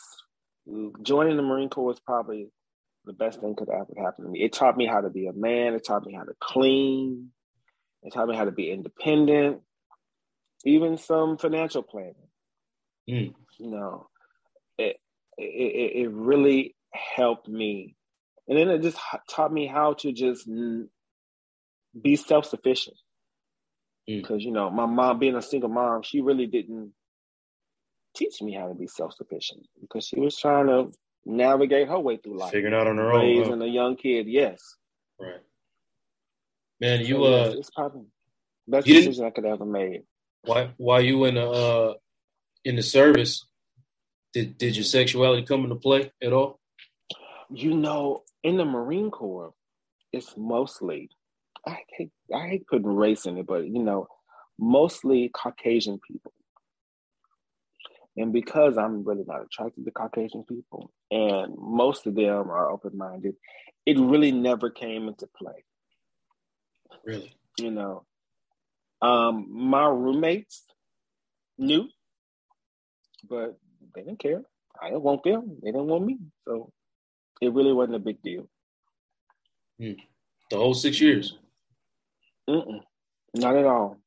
[1.01, 2.47] joining the Marine Corps was probably
[3.05, 4.41] the best thing could ever happen to me.
[4.41, 5.73] It taught me how to be a man.
[5.73, 7.31] It taught me how to clean.
[8.03, 9.61] It taught me how to be independent,
[10.65, 12.15] even some financial planning.
[13.09, 13.33] Mm.
[13.59, 14.07] You know,
[14.77, 14.97] it,
[15.37, 17.95] it it really helped me,
[18.47, 18.97] and then it just
[19.29, 20.47] taught me how to just
[22.01, 22.97] be self sufficient.
[24.05, 24.45] Because mm.
[24.45, 26.93] you know, my mom being a single mom, she really didn't
[28.15, 30.91] teach me how to be self sufficient because she was trying to
[31.25, 33.65] navigate her way through life, figuring out on her own, raising huh?
[33.65, 34.27] a young kid.
[34.27, 34.61] Yes,
[35.19, 35.41] right.
[36.83, 38.01] Man, you uh, it's probably
[38.67, 40.01] best decision I could ever made.
[40.41, 40.71] Why?
[40.75, 41.93] While you in the uh,
[42.65, 43.45] in the service,
[44.33, 46.59] did did your sexuality come into play at all?
[47.49, 49.53] You know, in the Marine Corps,
[50.11, 51.09] it's mostly
[51.65, 54.07] I hate I hate putting race in it, but you know,
[54.59, 56.33] mostly Caucasian people.
[58.17, 62.97] And because I'm really not attracted to Caucasian people, and most of them are open
[62.97, 63.35] minded,
[63.85, 65.63] it really never came into play.
[67.05, 67.35] Really?
[67.59, 68.05] You know,
[69.01, 70.63] um, my roommates
[71.57, 71.87] knew,
[73.29, 73.57] but
[73.93, 74.41] they didn't care.
[74.81, 75.57] I didn't want them.
[75.61, 76.17] They didn't want me.
[76.45, 76.71] So
[77.41, 78.47] it really wasn't a big deal.
[79.79, 79.97] Mm.
[80.49, 81.37] The whole six years?
[82.49, 82.81] Mm-mm.
[83.35, 83.97] Not at all.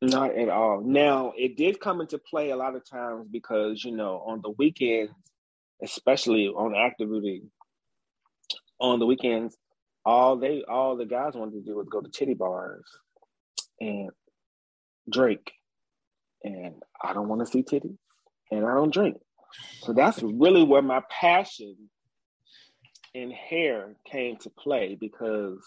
[0.00, 0.80] Not at all.
[0.80, 4.50] Now, it did come into play a lot of times because, you know, on the
[4.50, 5.12] weekends,
[5.82, 7.42] especially on active duty,
[8.80, 9.56] on the weekends,
[10.04, 12.84] all they all the guys wanted to do was go to titty bars
[13.80, 14.10] and
[15.10, 15.52] drink
[16.44, 17.96] and I don't want to see titties,
[18.50, 19.16] and I don't drink.
[19.80, 21.76] So that's really where my passion
[23.14, 25.60] in hair came to play because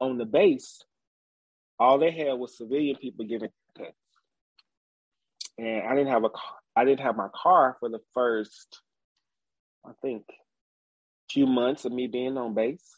[0.00, 0.82] on the base,
[1.78, 3.92] all they had was civilian people giving cuts.
[5.58, 6.30] And I didn't have a
[6.76, 8.80] I didn't have my car for the first,
[9.84, 10.24] I think,
[11.30, 12.96] few months of me being on base.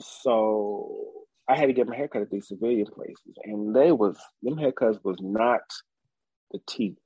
[0.00, 4.56] So I had to get my haircut at these civilian places, and they was them
[4.56, 5.62] haircuts was not
[6.52, 6.96] the T.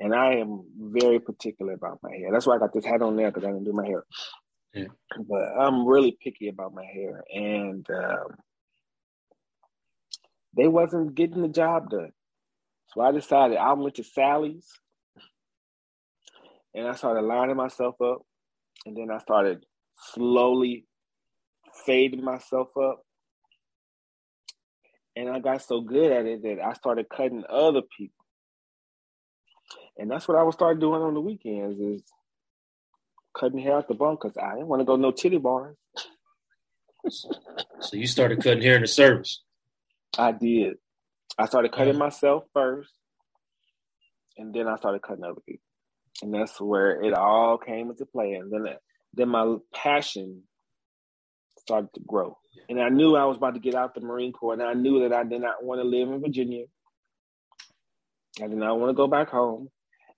[0.00, 2.30] And I am very particular about my hair.
[2.30, 4.04] That's why I got this hat on there because I didn't do my hair.
[4.72, 4.86] Yeah.
[5.28, 8.36] But I'm really picky about my hair, and um,
[10.56, 12.12] they wasn't getting the job done.
[12.94, 14.68] So I decided I went to Sally's,
[16.74, 18.22] and I started lining myself up,
[18.86, 19.64] and then I started
[19.96, 20.86] slowly
[21.84, 23.02] fading myself up.
[25.16, 28.24] And I got so good at it that I started cutting other people.
[29.96, 32.02] And that's what I would start doing on the weekends is
[33.36, 35.76] cutting hair out the bone because I didn't want to go no titty bars.
[37.08, 39.42] so you started cutting hair in the service.
[40.16, 40.76] I did.
[41.36, 42.92] I started cutting myself first,
[44.36, 45.62] and then I started cutting other people,
[46.22, 48.34] and that's where it all came into play.
[48.34, 48.74] And then,
[49.14, 50.42] then my passion
[51.60, 52.36] started to grow,
[52.68, 55.00] and I knew I was about to get out the Marine Corps, and I knew
[55.00, 56.64] that I did not want to live in Virginia.
[58.42, 59.68] I did not want to go back home.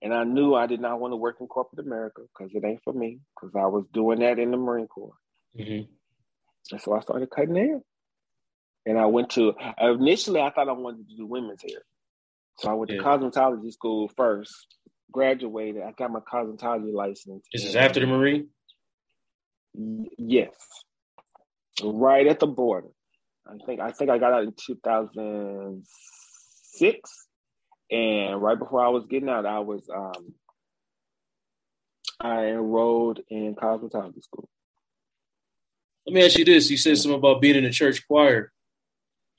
[0.02, 2.82] And I knew I did not want to work in corporate America because it ain't
[2.82, 5.12] for me, because I was doing that in the Marine Corps.
[5.58, 5.92] Mm-hmm.
[6.72, 7.82] And so I started cutting hair.
[8.86, 11.82] And I went to, initially, I thought I wanted to do women's hair.
[12.60, 12.96] So I went yeah.
[12.96, 14.78] to cosmetology school first,
[15.10, 15.82] graduated.
[15.82, 17.46] I got my cosmetology license.
[17.52, 18.48] This is after the Marine?
[19.74, 20.52] Yes.
[21.82, 22.88] Right at the border.
[23.46, 27.26] I think I think I got out in 2006.
[27.90, 30.34] And right before I was getting out, I was um,
[32.20, 34.48] I enrolled in cosmetology school.
[36.06, 38.52] Let me ask you this: You said something about being in the church choir,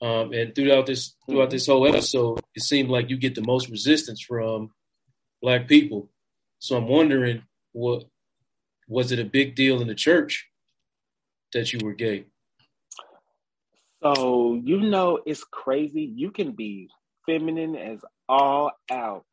[0.02, 3.70] um, and throughout this throughout this whole episode, it seemed like you get the most
[3.70, 4.70] resistance from
[5.42, 6.08] black people.
[6.60, 8.04] So I'm wondering, what
[8.88, 10.48] was it a big deal in the church
[11.52, 12.26] that you were gay?
[14.02, 16.02] So you know, it's crazy.
[16.02, 16.88] You can be
[17.26, 19.24] feminine as all out.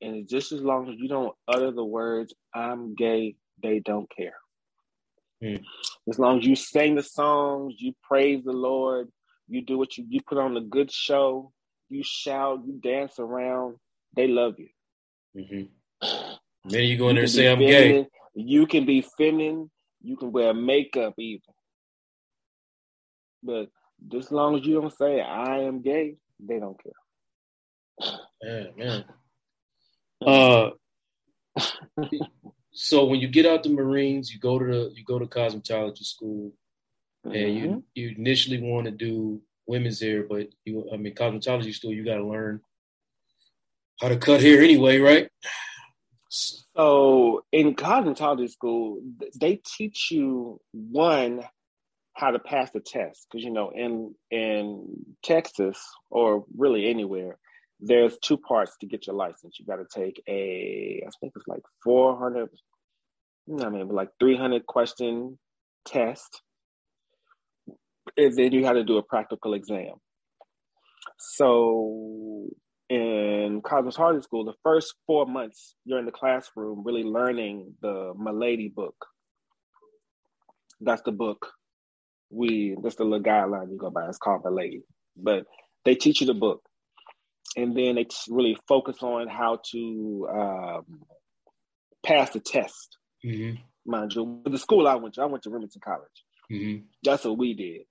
[0.00, 4.36] And just as long as you don't utter the words, I'm gay, they don't care.
[5.42, 5.62] Mm.
[6.08, 9.08] As long as you sing the songs, you praise the Lord,
[9.48, 11.52] you do what you you put on a good show,
[11.88, 13.76] you shout, you dance around,
[14.14, 14.68] they love you.
[15.36, 16.34] Mm-hmm.
[16.64, 18.08] Then you go in there and say I'm feminine, gay.
[18.34, 19.70] You can be feminine,
[20.02, 21.40] you can wear makeup even.
[23.42, 23.68] But
[24.06, 28.12] just as long as you don't say I am gay, they don't care.
[28.42, 29.04] Yeah, man.
[30.26, 30.70] Uh,
[32.72, 36.04] so when you get out the Marines, you go to the you go to cosmetology
[36.04, 36.52] school,
[37.24, 37.36] mm-hmm.
[37.36, 37.78] and you mm-hmm.
[37.94, 42.16] you initially want to do women's hair, but you I mean cosmetology school, you got
[42.16, 42.60] to learn
[44.00, 45.28] how to cut hair anyway, right?
[46.28, 49.00] So in cosmetology school,
[49.40, 51.42] they teach you one
[52.14, 55.80] how to pass the test because you know in in Texas
[56.10, 57.38] or really anywhere
[57.80, 59.56] there's two parts to get your license.
[59.58, 62.48] You got to take a, I think it's like 400,
[63.60, 65.38] I mean, like 300 question
[65.86, 66.42] test.
[68.16, 69.94] And then you had to do a practical exam.
[71.18, 72.48] So
[72.88, 78.68] in Cosmetology School, the first four months you're in the classroom really learning the Milady
[78.68, 79.06] book.
[80.80, 81.50] That's the book
[82.30, 84.06] we, that's the little guideline you go by.
[84.06, 84.82] It's called Milady.
[85.16, 85.44] But
[85.84, 86.62] they teach you the book
[87.56, 91.00] and then they really focus on how to um,
[92.04, 92.96] pass the test.
[93.24, 93.60] Mm-hmm.
[93.90, 96.24] Mind you, the school I went to, I went to Remington College.
[96.50, 96.84] Mm-hmm.
[97.02, 97.82] That's what we did.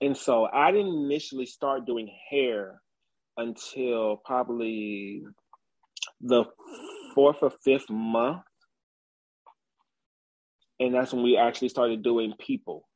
[0.00, 2.80] And so I didn't initially start doing hair
[3.36, 5.24] until probably
[6.20, 6.44] the
[7.14, 8.42] fourth or fifth month.
[10.80, 12.88] And that's when we actually started doing people.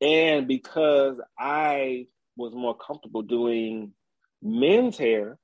[0.00, 2.06] And because I
[2.36, 3.92] was more comfortable doing
[4.42, 5.38] men's hair,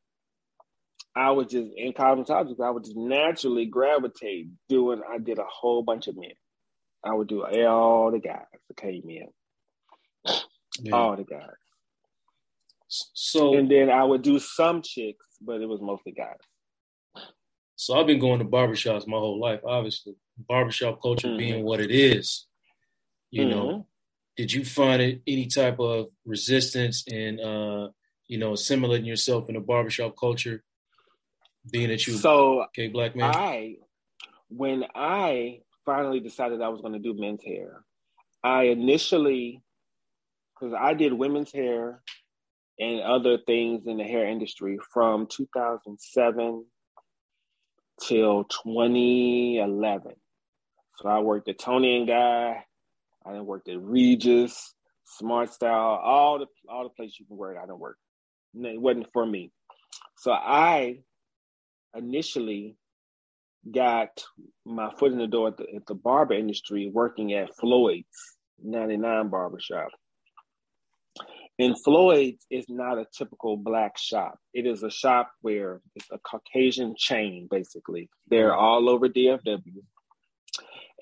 [1.16, 5.02] I was just in cosmetology, I would just naturally gravitate doing.
[5.08, 6.32] I did a whole bunch of men.
[7.04, 9.28] I would do all the guys that came in,
[10.80, 10.92] yeah.
[10.92, 11.48] all the guys.
[12.90, 16.36] So and then I would do some chicks, but it was mostly guys.
[17.76, 19.60] So I've been going to barbershops my whole life.
[19.64, 21.38] Obviously, barbershop culture mm-hmm.
[21.38, 22.46] being what it is,
[23.30, 23.50] you mm-hmm.
[23.50, 23.86] know,
[24.36, 27.88] did you find it any type of resistance in uh,
[28.26, 30.62] you know, assimilating yourself in the barbershop culture,
[31.70, 33.34] being that you so okay, black man?
[33.34, 33.76] I
[34.48, 37.84] when I finally decided I was going to do men's hair,
[38.42, 39.62] I initially
[40.54, 42.02] because I did women's hair
[42.80, 46.64] and other things in the hair industry from 2007
[48.02, 50.12] till 2011.
[50.96, 52.64] So I worked at Toni and Guy.
[53.24, 54.74] I then worked at Regis,
[55.04, 57.58] Smart Style, all the all the places you can work.
[57.58, 57.98] I didn't work.
[58.54, 59.52] It wasn't for me.
[60.16, 61.00] So I
[61.94, 62.76] initially
[63.70, 64.24] got
[64.64, 68.06] my foot in the door at the, at the barber industry working at Floyd's
[68.62, 69.90] 99 Barbershop.
[71.60, 74.38] And Floyd's is not a typical black shop.
[74.54, 78.08] It is a shop where it's a Caucasian chain, basically.
[78.28, 79.82] They're all over DFW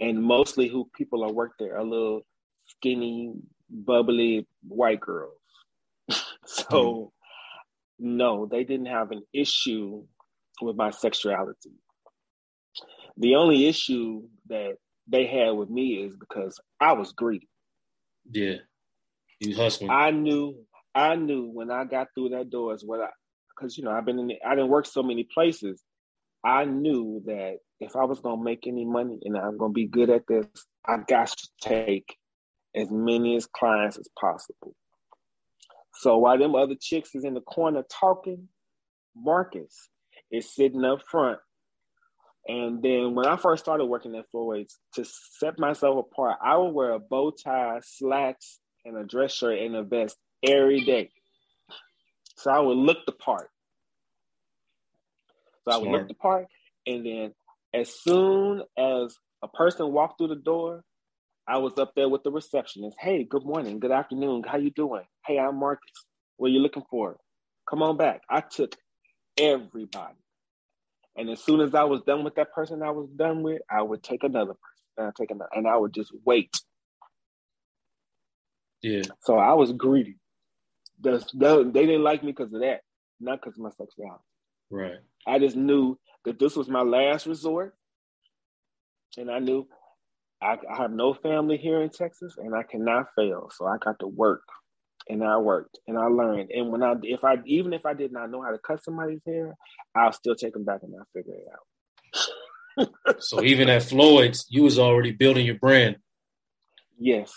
[0.00, 2.22] and mostly who people are work there are little
[2.66, 3.34] skinny,
[3.70, 5.32] bubbly white girls.
[6.46, 7.10] so mm.
[7.98, 10.04] no, they didn't have an issue
[10.60, 11.72] with my sexuality.
[13.16, 14.76] The only issue that
[15.08, 17.48] they had with me is because I was greedy.
[18.30, 18.58] Yeah.
[19.40, 19.90] You hustling.
[19.90, 20.56] I knew
[20.94, 23.08] I knew when I got through that door is what I
[23.50, 25.82] because you know I've been in the, I didn't work so many places.
[26.44, 30.10] I knew that if I was gonna make any money and I'm gonna be good
[30.10, 30.46] at this,
[30.84, 32.16] I got to take
[32.74, 34.74] as many as clients as possible.
[35.94, 38.48] So while them other chicks is in the corner talking,
[39.16, 39.88] Marcus
[40.30, 41.38] is sitting up front.
[42.46, 46.70] And then when I first started working at Floyd's, to set myself apart, I would
[46.70, 51.10] wear a bow tie, slacks, and a dress shirt and a vest every day.
[52.36, 53.50] So I would look the part.
[55.64, 56.46] So I would look the part,
[56.86, 57.34] and then
[57.74, 60.82] as soon as a person walked through the door,
[61.46, 62.96] I was up there with the receptionist.
[63.00, 64.44] Hey, good morning, good afternoon.
[64.46, 65.04] How you doing?
[65.26, 65.90] Hey, I'm Marcus.
[66.36, 67.16] What are you looking for?
[67.68, 68.22] Come on back.
[68.30, 68.74] I took
[69.36, 70.14] everybody.
[71.16, 73.82] And as soon as I was done with that person I was done with, I
[73.82, 74.84] would take another person.
[74.96, 76.50] And I take another, and I would just wait.
[78.82, 79.02] Yeah.
[79.20, 80.16] So I was greedy.
[81.00, 81.18] they
[81.72, 82.82] didn't like me because of that,
[83.20, 84.22] not because of my sexuality.
[84.70, 84.98] Right.
[85.26, 87.74] I just knew that this was my last resort.
[89.16, 89.66] And I knew
[90.40, 93.50] I, I have no family here in Texas and I cannot fail.
[93.54, 94.44] So I got to work
[95.08, 96.50] and I worked and I learned.
[96.50, 99.22] And when I, if I, even if I did not know how to cut somebody's
[99.26, 99.56] hair,
[99.94, 103.22] I'll still take them back and I'll figure it out.
[103.22, 105.96] so even at Floyd's, you was already building your brand.
[107.00, 107.32] Yes.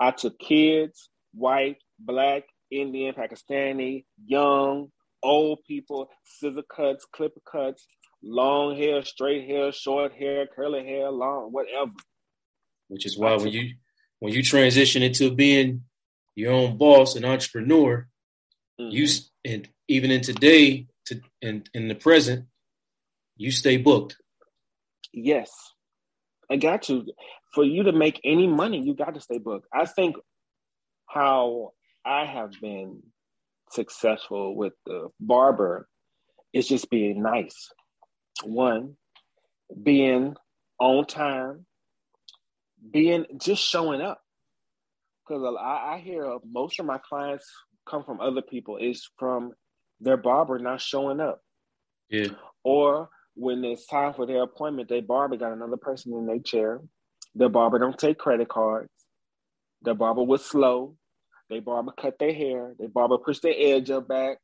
[0.00, 4.90] I took kids, white, black, Indian, Pakistani, young,
[5.22, 7.86] old people, scissor cuts, clipper cuts,
[8.22, 11.92] long hair, straight hair, short hair, curly hair, long, whatever.
[12.88, 13.74] Which is why when you
[14.18, 15.82] when you transition into being
[16.34, 18.08] your own boss and entrepreneur,
[18.80, 18.90] mm-hmm.
[18.90, 19.06] you
[19.44, 22.46] and even in today to in in the present,
[23.36, 24.16] you stay booked.
[25.12, 25.50] Yes,
[26.50, 27.06] I got to.
[27.52, 29.66] For you to make any money, you got to stay booked.
[29.74, 30.16] I think
[31.06, 31.72] how
[32.04, 33.02] I have been
[33.70, 35.88] successful with the barber
[36.52, 37.70] is just being nice.
[38.44, 38.96] One,
[39.82, 40.34] being
[40.78, 41.66] on time,
[42.90, 44.20] being just showing up.
[45.26, 47.46] Because I, I hear most of my clients
[47.88, 49.52] come from other people is from
[50.00, 51.40] their barber not showing up.
[52.08, 52.28] Yeah.
[52.64, 56.80] Or when it's time for their appointment, their barber got another person in their chair.
[57.34, 58.90] Their barber don't take credit cards.
[59.82, 60.96] The barber was slow.
[61.48, 62.74] They barber cut their hair.
[62.78, 64.38] They barber push their edge up back.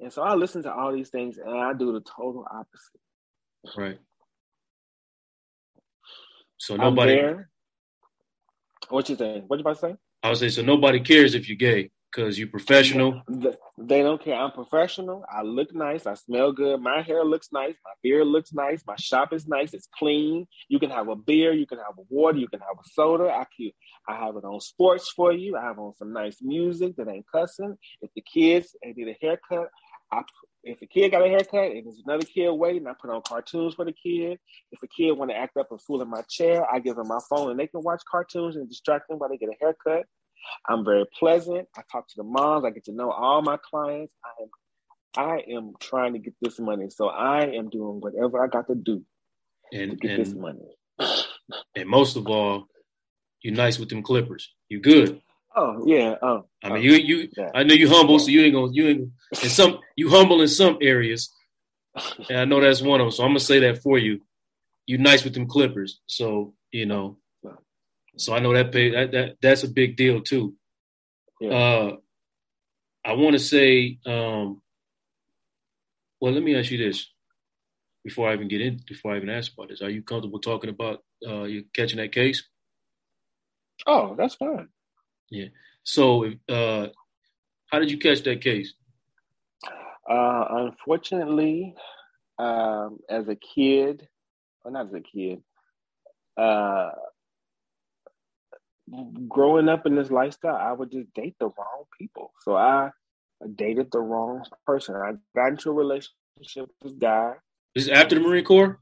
[0.00, 3.76] And so I listen to all these things and I do the total opposite.
[3.76, 3.98] Right.
[6.58, 7.20] So nobody.
[8.88, 9.44] What you saying?
[9.46, 9.94] What you about to say?
[10.22, 10.62] I would say so.
[10.62, 13.22] Nobody cares if you're gay because you're professional.
[13.78, 14.34] They don't care.
[14.34, 15.24] I'm professional.
[15.32, 16.06] I look nice.
[16.06, 16.80] I smell good.
[16.80, 17.74] My hair looks nice.
[17.84, 18.82] My beard looks nice.
[18.86, 19.72] My shop is nice.
[19.72, 20.46] It's clean.
[20.68, 21.52] You can have a beer.
[21.52, 22.38] You can have a water.
[22.38, 23.30] You can have a soda.
[23.30, 23.70] I can.
[24.08, 25.56] I have it on sports for you.
[25.56, 27.76] I have on some nice music that ain't cussing.
[28.00, 29.68] If the kids they need a haircut,
[30.12, 30.22] I
[30.64, 33.74] if a kid got a haircut and there's another kid waiting, I put on cartoons
[33.74, 34.38] for the kid.
[34.70, 37.08] If a kid want to act up and fool in my chair, I give them
[37.08, 40.06] my phone and they can watch cartoons and distract them while they get a haircut.
[40.68, 41.68] I'm very pleasant.
[41.76, 42.64] I talk to the moms.
[42.64, 44.14] I get to know all my clients.
[44.24, 44.48] I am
[45.14, 46.88] I am trying to get this money.
[46.90, 49.04] So I am doing whatever I got to do
[49.72, 50.60] and, to get and, this money.
[51.76, 52.66] and most of all,
[53.42, 54.54] you're nice with them clippers.
[54.68, 55.20] You good.
[55.54, 56.14] Oh yeah.
[56.22, 57.28] Oh, I mean, oh, you you.
[57.36, 57.50] Yeah.
[57.54, 59.10] I know you humble, so you ain't gonna you ain't
[59.42, 61.30] in some you humble in some areas,
[62.30, 63.12] and I know that's one of them.
[63.12, 64.22] So I'm gonna say that for you.
[64.86, 67.18] You nice with them clippers, so you know
[68.16, 70.54] so I know that pay that, that that's a big deal too.
[71.40, 71.50] Yeah.
[71.50, 71.96] Uh,
[73.04, 74.62] I, want to say, um,
[76.20, 77.08] well, let me ask you this
[78.04, 79.82] before I even get in, before I even ask about this.
[79.82, 82.44] Are you comfortable talking about uh, you catching that case?
[83.86, 84.68] Oh, that's fine.
[85.30, 85.46] Yeah.
[85.82, 86.88] So, uh,
[87.66, 88.74] how did you catch that case?
[90.08, 91.74] Uh, unfortunately,
[92.38, 94.08] um, as a kid,
[94.64, 95.42] or not as a kid,
[96.36, 96.90] uh,
[99.28, 102.32] growing up in this lifestyle, I would just date the wrong people.
[102.40, 102.90] So I
[103.54, 104.96] dated the wrong person.
[104.96, 106.12] I got into a relationship
[106.56, 107.34] with this guy.
[107.74, 108.78] This is after the Marine Corps?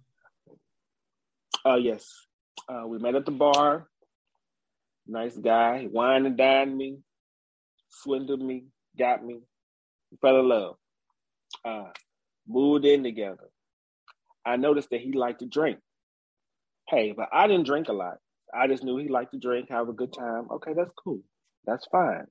[1.64, 2.26] Uh, yes.
[2.68, 3.86] Uh, we met at the bar.
[5.06, 5.80] Nice guy.
[5.80, 6.98] He wined and dined me,
[7.88, 8.64] swindled me,
[8.98, 9.40] got me.
[10.10, 10.76] We fell in love.
[11.64, 11.90] Uh,
[12.48, 13.48] moved in together.
[14.44, 15.78] I noticed that he liked to drink.
[16.88, 18.18] Hey, but I didn't drink a lot.
[18.54, 20.48] I just knew he liked to drink, have a good time.
[20.50, 21.20] Okay, that's cool.
[21.66, 22.26] That's fine.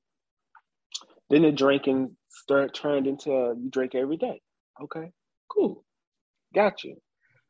[1.29, 4.41] Then the drinking start turned into you drink every day.
[4.81, 5.11] Okay,
[5.49, 5.83] cool.
[6.53, 6.97] Got you.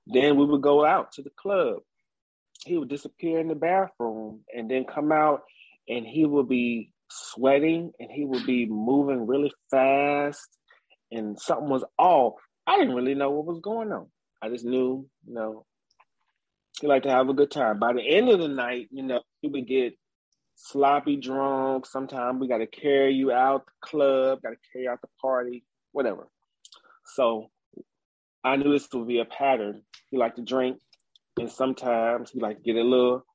[0.07, 1.77] Then we would go out to the club.
[2.65, 5.41] He would disappear in the bathroom and then come out
[5.87, 10.47] and he would be sweating and he would be moving really fast
[11.11, 12.33] and something was off.
[12.67, 14.07] I didn't really know what was going on.
[14.41, 15.65] I just knew, you know,
[16.79, 17.79] he liked to have a good time.
[17.79, 19.93] By the end of the night, you know, he would get
[20.55, 21.85] sloppy drunk.
[21.85, 25.63] Sometimes we got to carry you out the club, got to carry out the party,
[25.91, 26.27] whatever.
[27.15, 27.47] So
[28.43, 29.81] I knew this would be a pattern.
[30.09, 30.79] He liked to drink,
[31.37, 33.25] and sometimes he liked to get a little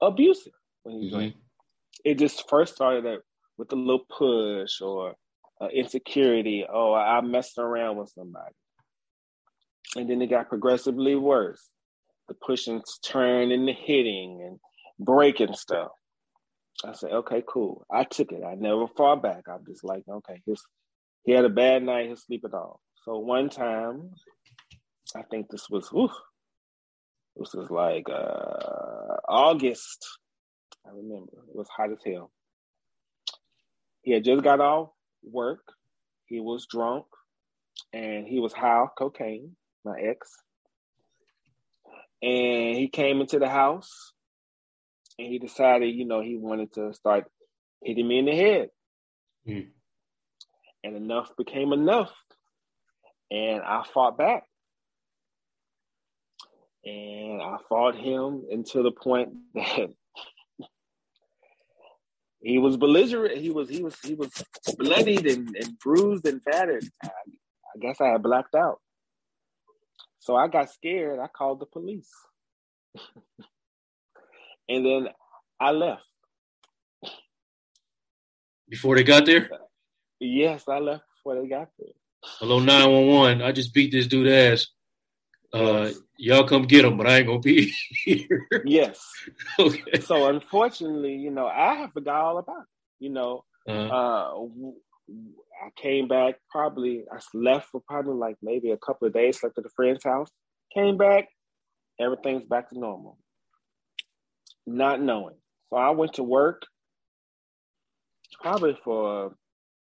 [0.00, 1.16] abusive when he mm-hmm.
[1.16, 1.34] drank.
[2.04, 3.20] It just first started
[3.58, 5.14] with a little push or
[5.60, 6.64] uh, insecurity.
[6.70, 8.54] Oh, I messed around with somebody,
[9.96, 11.68] and then it got progressively worse.
[12.28, 14.58] The pushing, turning, the hitting, and
[14.98, 15.90] breaking stuff.
[16.84, 17.86] I said, okay, cool.
[17.90, 18.42] I took it.
[18.44, 19.44] I never fall back.
[19.48, 20.62] I'm just like, okay, his,
[21.24, 22.06] he had a bad night.
[22.06, 22.80] He'll sleep it off.
[23.04, 24.10] So one time,
[25.14, 26.10] I think this was, whew,
[27.36, 30.06] this was like uh, August.
[30.84, 32.30] I remember it was hot as hell.
[34.02, 34.90] He had just got off
[35.22, 35.72] work.
[36.26, 37.06] He was drunk,
[37.92, 39.56] and he was high cocaine.
[39.84, 40.30] My ex,
[42.22, 44.12] and he came into the house
[45.18, 47.30] and he decided, you know, he wanted to start
[47.82, 48.68] hitting me in the head.
[49.48, 49.68] Mm.
[50.84, 52.12] And enough became enough.
[53.30, 54.44] And I fought back.
[56.84, 59.90] And I fought him until the point that
[62.40, 63.38] he was belligerent.
[63.38, 64.30] He was he was he was
[64.78, 66.84] bloodied and, and bruised and battered.
[67.02, 68.78] I, I guess I had blacked out.
[70.26, 71.20] So I got scared.
[71.20, 72.10] I called the police.
[74.68, 75.08] and then
[75.60, 76.02] I left.
[78.68, 79.48] Before they got there?
[80.18, 81.94] Yes, I left before they got there.
[82.40, 83.40] Hello, 911.
[83.40, 84.66] I just beat this dude ass.
[85.52, 87.72] Uh, y'all come get him, but I ain't gonna be
[88.04, 88.48] here.
[88.64, 89.08] yes.
[89.60, 90.00] okay.
[90.00, 92.66] So unfortunately, you know, I have forgot all about it.
[92.98, 94.40] You know, uh-huh.
[94.40, 94.46] uh,
[95.08, 99.58] I came back probably, I left for probably like maybe a couple of days, slept
[99.58, 100.28] at a friend's house,
[100.74, 101.28] came back,
[102.00, 103.18] everything's back to normal
[104.66, 105.36] not knowing.
[105.70, 106.62] So I went to work
[108.40, 109.34] probably for,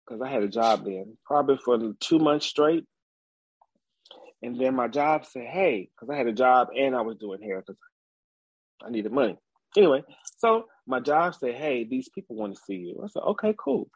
[0.05, 2.85] because I had a job then, probably for two months straight.
[4.43, 7.41] And then my job said, hey, because I had a job and I was doing
[7.41, 7.79] hair because
[8.85, 9.37] I needed money.
[9.77, 10.03] Anyway,
[10.39, 13.01] so my job said, hey, these people want to see you.
[13.03, 13.89] I said, okay, cool.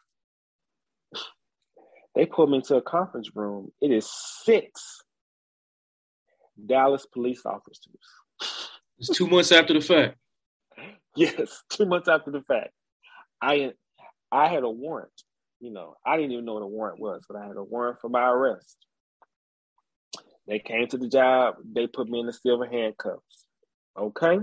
[2.17, 3.71] They pulled me into a conference room.
[3.79, 4.09] It is
[4.43, 5.03] six
[6.65, 7.99] Dallas police officers.
[8.97, 10.17] It's two months after the fact.
[11.15, 12.69] Yes, two months after the fact.
[13.41, 13.71] I
[14.31, 15.09] I had a warrant.
[15.59, 17.97] You know, I didn't even know what a warrant was, but I had a warrant
[18.01, 18.77] for my arrest.
[20.47, 21.55] They came to the job.
[21.73, 23.47] They put me in the silver handcuffs.
[23.99, 24.37] Okay.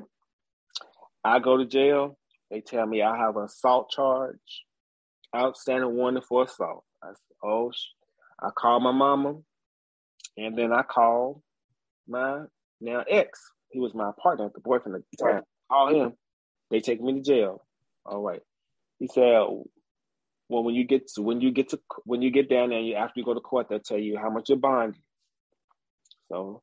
[1.23, 2.19] I go to jail.
[2.51, 4.65] They tell me I have an assault charge,
[5.37, 6.83] outstanding warning for assault.
[7.45, 7.73] Oh,
[8.41, 9.37] I call my mama,
[10.37, 11.43] and then I call
[12.09, 12.45] my
[12.81, 13.41] now ex.
[13.71, 15.43] He was my partner, the boyfriend at the time.
[15.71, 16.13] Call him.
[16.71, 17.65] They take me to jail.
[18.07, 18.41] All right.
[18.99, 19.43] He said,
[20.49, 22.95] well, when you get to when you get to when you get down there, you
[22.95, 25.01] after you go to court, they'll tell you how much your bond is.
[26.29, 26.63] So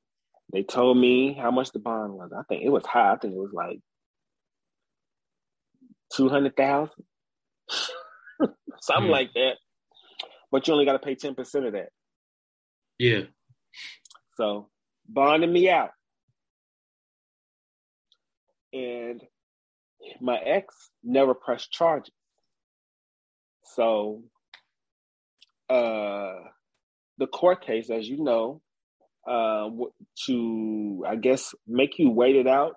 [0.53, 2.31] they told me how much the bond was.
[2.37, 3.13] I think it was high.
[3.13, 3.79] I think it was like
[6.15, 7.03] two hundred thousand,
[8.81, 9.11] something mm.
[9.11, 9.53] like that.
[10.51, 11.89] But you only got to pay ten percent of that.
[12.99, 13.21] Yeah.
[14.35, 14.69] So
[15.07, 15.91] bonding me out,
[18.73, 19.21] and
[20.19, 22.11] my ex never pressed charges.
[23.75, 24.23] So
[25.69, 26.33] uh,
[27.17, 28.61] the court case, as you know,
[29.27, 29.69] uh,
[30.25, 32.73] to I guess make you wait it out.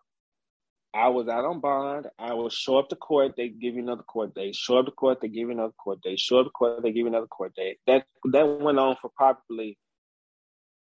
[0.95, 2.07] I was out on bond.
[2.21, 3.35] I will show up to court.
[3.37, 4.55] They give you another court date.
[4.55, 5.21] Show up to court.
[5.21, 6.21] They give you another court date.
[6.21, 6.83] Show up to court.
[6.83, 7.79] They give you another court date.
[7.89, 9.77] That that went on for probably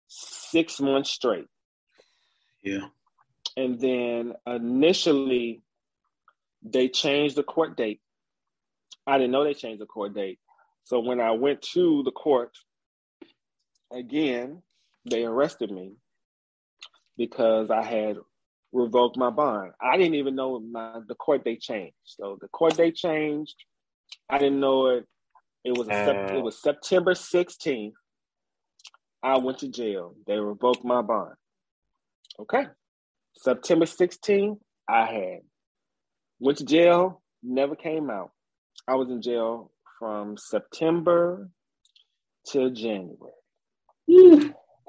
[0.08, 1.46] six months straight.
[2.62, 2.88] Yeah.
[3.56, 5.62] And then initially,
[6.62, 8.00] they changed the court date.
[9.06, 10.38] I didn't know they changed the court date.
[10.84, 12.50] So when I went to the court
[13.90, 14.62] again,
[15.08, 15.94] they arrested me
[17.16, 18.16] because I had
[18.74, 19.72] revoked my bond.
[19.80, 21.94] I didn't even know my the court date changed.
[22.04, 23.54] So the court date changed.
[24.28, 25.06] I didn't know it.
[25.64, 27.92] It was uh, it was September 16th.
[29.22, 30.14] I went to jail.
[30.26, 31.34] They revoked my bond.
[32.38, 32.64] Okay.
[33.36, 34.58] September 16th,
[34.88, 35.40] I had
[36.38, 38.32] went to jail, never came out.
[38.86, 41.48] I was in jail from September
[42.48, 43.32] to January.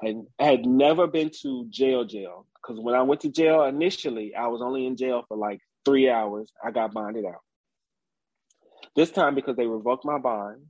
[0.02, 4.34] I, I had never been to jail jail because when I went to jail initially,
[4.34, 6.50] I was only in jail for like three hours.
[6.64, 7.40] I got bonded out.
[8.94, 10.62] This time because they revoked my bond,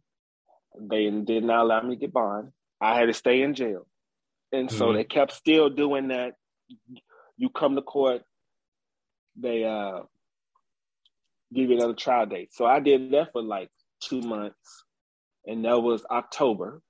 [0.78, 2.52] they did not allow me to get bond.
[2.80, 3.86] I had to stay in jail,
[4.52, 4.76] and mm-hmm.
[4.76, 6.34] so they kept still doing that.
[7.36, 8.22] You come to court,
[9.36, 10.00] they uh
[11.54, 12.52] give you another trial date.
[12.52, 13.70] So I did that for like
[14.00, 14.84] two months,
[15.46, 16.82] and that was October.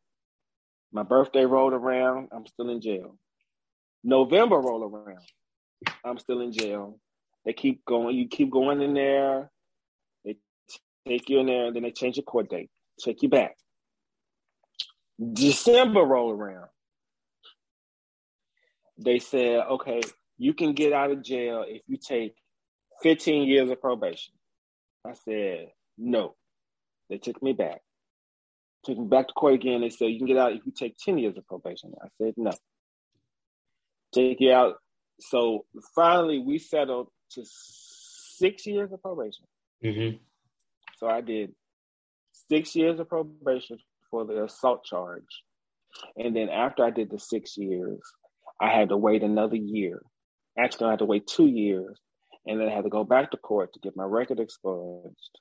[0.92, 3.18] My birthday rolled around, I'm still in jail.
[4.04, 5.24] November rolled around,
[6.04, 6.98] I'm still in jail.
[7.44, 9.50] They keep going, you keep going in there,
[10.24, 10.36] they
[11.06, 12.70] take you in there, and then they change your court date,
[13.00, 13.56] take you back.
[15.32, 16.68] December roll around.
[18.98, 20.00] They said, okay,
[20.38, 22.34] you can get out of jail if you take
[23.02, 24.34] 15 years of probation.
[25.06, 25.68] I said,
[25.98, 26.34] no.
[27.08, 27.82] They took me back.
[28.86, 29.80] Took me back to court again.
[29.80, 31.92] They said, you can get out if you take 10 years of probation.
[32.00, 32.52] I said, no.
[34.14, 34.76] Take you out.
[35.18, 35.64] So
[35.96, 39.44] finally, we settled to six years of probation.
[39.84, 40.18] Mm-hmm.
[40.98, 41.52] So I did
[42.48, 43.78] six years of probation
[44.08, 45.24] for the assault charge.
[46.16, 48.00] And then after I did the six years,
[48.60, 50.00] I had to wait another year.
[50.56, 51.98] Actually, I had to wait two years
[52.46, 55.40] and then I had to go back to court to get my record expunged.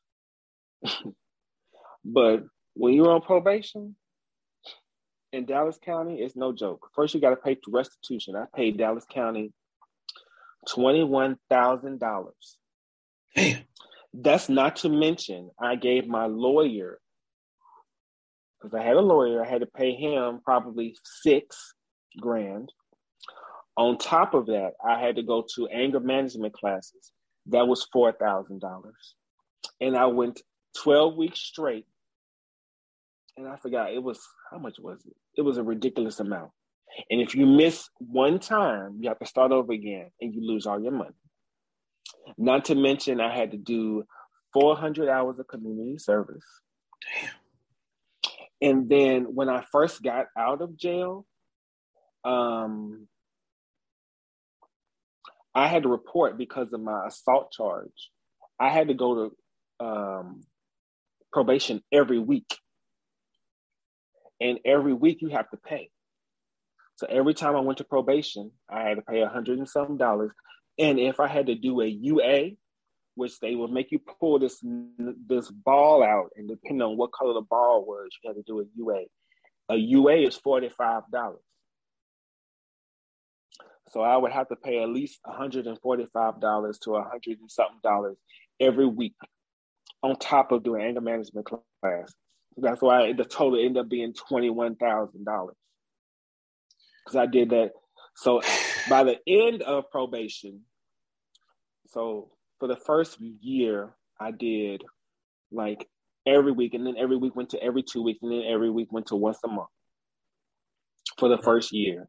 [2.06, 2.44] but
[2.76, 3.96] when you're on probation
[5.34, 6.90] in Dallas County, it's no joke.
[6.96, 8.36] First, you got to pay restitution.
[8.36, 9.52] I paid Dallas County
[10.68, 12.58] twenty-one thousand dollars.
[14.14, 17.00] That's not to mention I gave my lawyer
[18.66, 19.44] because I had a lawyer.
[19.44, 21.74] I had to pay him probably six
[22.20, 22.72] grand.
[23.78, 27.12] On top of that, I had to go to anger management classes.
[27.48, 28.62] That was $4,000.
[29.82, 30.42] And I went
[30.82, 31.86] 12 weeks straight.
[33.38, 34.20] And I forgot, it was,
[34.52, 35.16] how much was it?
[35.38, 36.52] It was a ridiculous amount.
[37.10, 40.66] And if you miss one time, you have to start over again and you lose
[40.66, 41.16] all your money.
[42.38, 44.06] Not to mention, I had to do
[44.54, 46.46] 400 hours of community service.
[47.22, 47.30] Damn.
[48.62, 51.26] And then when I first got out of jail,
[52.24, 53.08] um,
[55.54, 58.10] I had to report because of my assault charge.
[58.60, 59.30] I had to go
[59.80, 60.42] to um,
[61.32, 62.58] probation every week.
[64.42, 65.90] And every week you have to pay.
[66.96, 69.98] So every time I went to probation, I had to pay a hundred and some
[69.98, 70.32] dollars.
[70.78, 72.52] And if I had to do a UA,
[73.16, 74.64] which they would make you pull this
[75.28, 78.62] this ball out, and depending on what color the ball was, you had to do
[78.62, 79.04] a UA.
[79.70, 81.40] A UA is forty five dollars.
[83.90, 88.18] So I would have to pay at least $145 to a 100 and something dollars
[88.60, 89.14] every week
[90.04, 92.14] on top of doing anger management class.
[92.58, 95.50] That's why the total ended up being $21,000
[97.06, 97.72] because I did that.
[98.16, 98.42] So
[98.90, 100.62] by the end of probation,
[101.88, 104.84] so for the first year, I did
[105.52, 105.88] like
[106.26, 108.92] every week, and then every week went to every two weeks, and then every week
[108.92, 109.70] went to once a month
[111.20, 112.08] for the first year.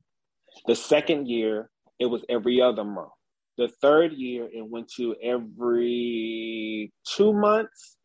[0.67, 3.11] The second year, it was every other month.
[3.59, 7.97] The third year, it went to every two months.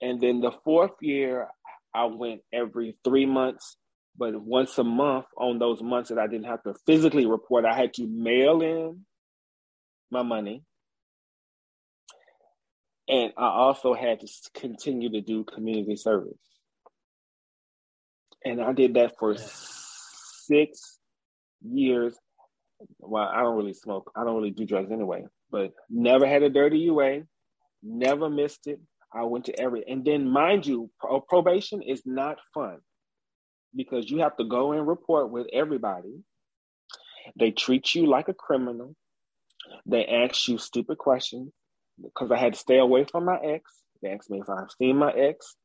[0.00, 1.48] And then the fourth year,
[1.94, 3.76] I went every three months.
[4.16, 7.74] But once a month on those months that I didn't have to physically report, I
[7.74, 9.06] had to mail in
[10.10, 10.62] my money.
[13.08, 16.38] And I also had to continue to do community service.
[18.44, 20.98] And I did that for six
[21.62, 22.16] years.
[22.98, 24.12] Well, I don't really smoke.
[24.16, 27.22] I don't really do drugs anyway, but never had a dirty UA,
[27.82, 28.80] never missed it.
[29.14, 30.90] I went to every, and then mind you,
[31.28, 32.78] probation is not fun.
[33.74, 36.22] because you have to go and report with everybody.
[37.38, 38.94] They treat you like a criminal.
[39.86, 41.52] They ask you stupid questions
[42.02, 43.62] because I had to stay away from my ex.
[44.02, 45.56] They asked me if I've seen my ex.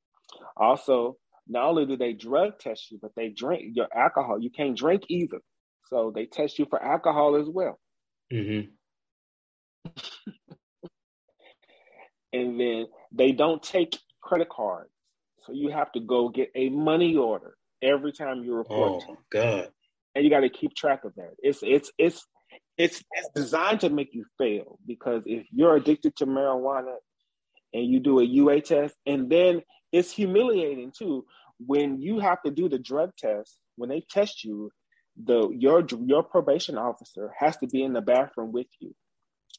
[0.55, 1.17] Also,
[1.47, 4.39] not only do they drug test you, but they drink your alcohol.
[4.39, 5.39] You can't drink either.
[5.89, 7.79] So they test you for alcohol as well.
[8.31, 8.69] Mm-hmm.
[12.38, 14.89] and then they don't take credit cards.
[15.45, 19.03] So you have to go get a money order every time you report.
[19.07, 19.69] Oh God!
[20.13, 21.31] And you got to keep track of that.
[21.39, 22.25] It's it's it's
[22.77, 26.95] it's it's designed to make you fail because if you're addicted to marijuana
[27.73, 29.61] and you do a UA test, and then
[29.91, 31.25] it's humiliating too
[31.59, 33.57] when you have to do the drug test.
[33.77, 34.71] When they test you,
[35.23, 38.93] the your your probation officer has to be in the bathroom with you.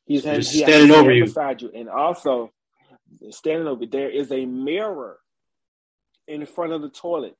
[0.07, 2.51] He's he standing over you beside you, and also
[3.31, 5.19] standing over there is a mirror
[6.27, 7.35] in front of the toilet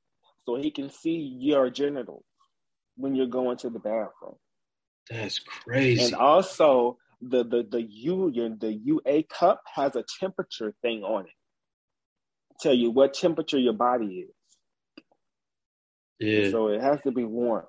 [0.45, 2.25] so he can see your genitals
[2.95, 4.35] when you're going to the bathroom.
[5.09, 6.03] That's crazy.
[6.03, 11.31] And also the the the U the UA cup has a temperature thing on it.
[12.61, 15.03] Tell you what temperature your body is.
[16.19, 16.51] Yeah.
[16.51, 17.65] So it has to be warm.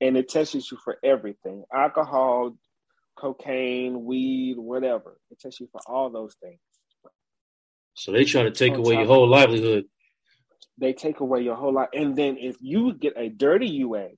[0.00, 1.64] And it tests you for everything.
[1.74, 2.56] Alcohol,
[3.16, 5.18] cocaine, weed, whatever.
[5.30, 6.58] It tests you for all those things.
[7.96, 9.86] So they try to take oh, away your whole livelihood.
[10.78, 11.88] They take away your whole life.
[11.94, 14.08] And then if you get a dirty UA,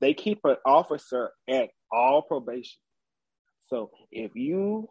[0.00, 2.78] they keep an officer at all probation.
[3.68, 4.88] So if you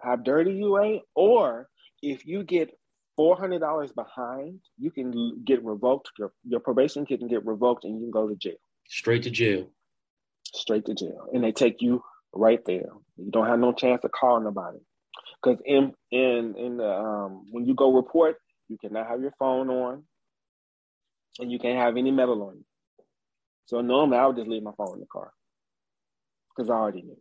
[0.00, 1.68] have dirty UA or
[2.02, 2.70] if you get
[3.16, 6.10] four hundred dollars behind, you can get revoked.
[6.18, 8.60] Your your probation can get revoked, and you can go to jail.
[8.86, 9.68] Straight to jail.
[10.54, 12.90] Straight to jail, and they take you right there.
[13.16, 14.78] You don't have no chance to call nobody.
[15.42, 18.36] Because in in in the um, when you go report,
[18.68, 20.04] you cannot have your phone on,
[21.38, 22.64] and you can't have any metal on you.
[23.66, 25.32] So normally I would just leave my phone in the car
[26.56, 27.20] because I already knew.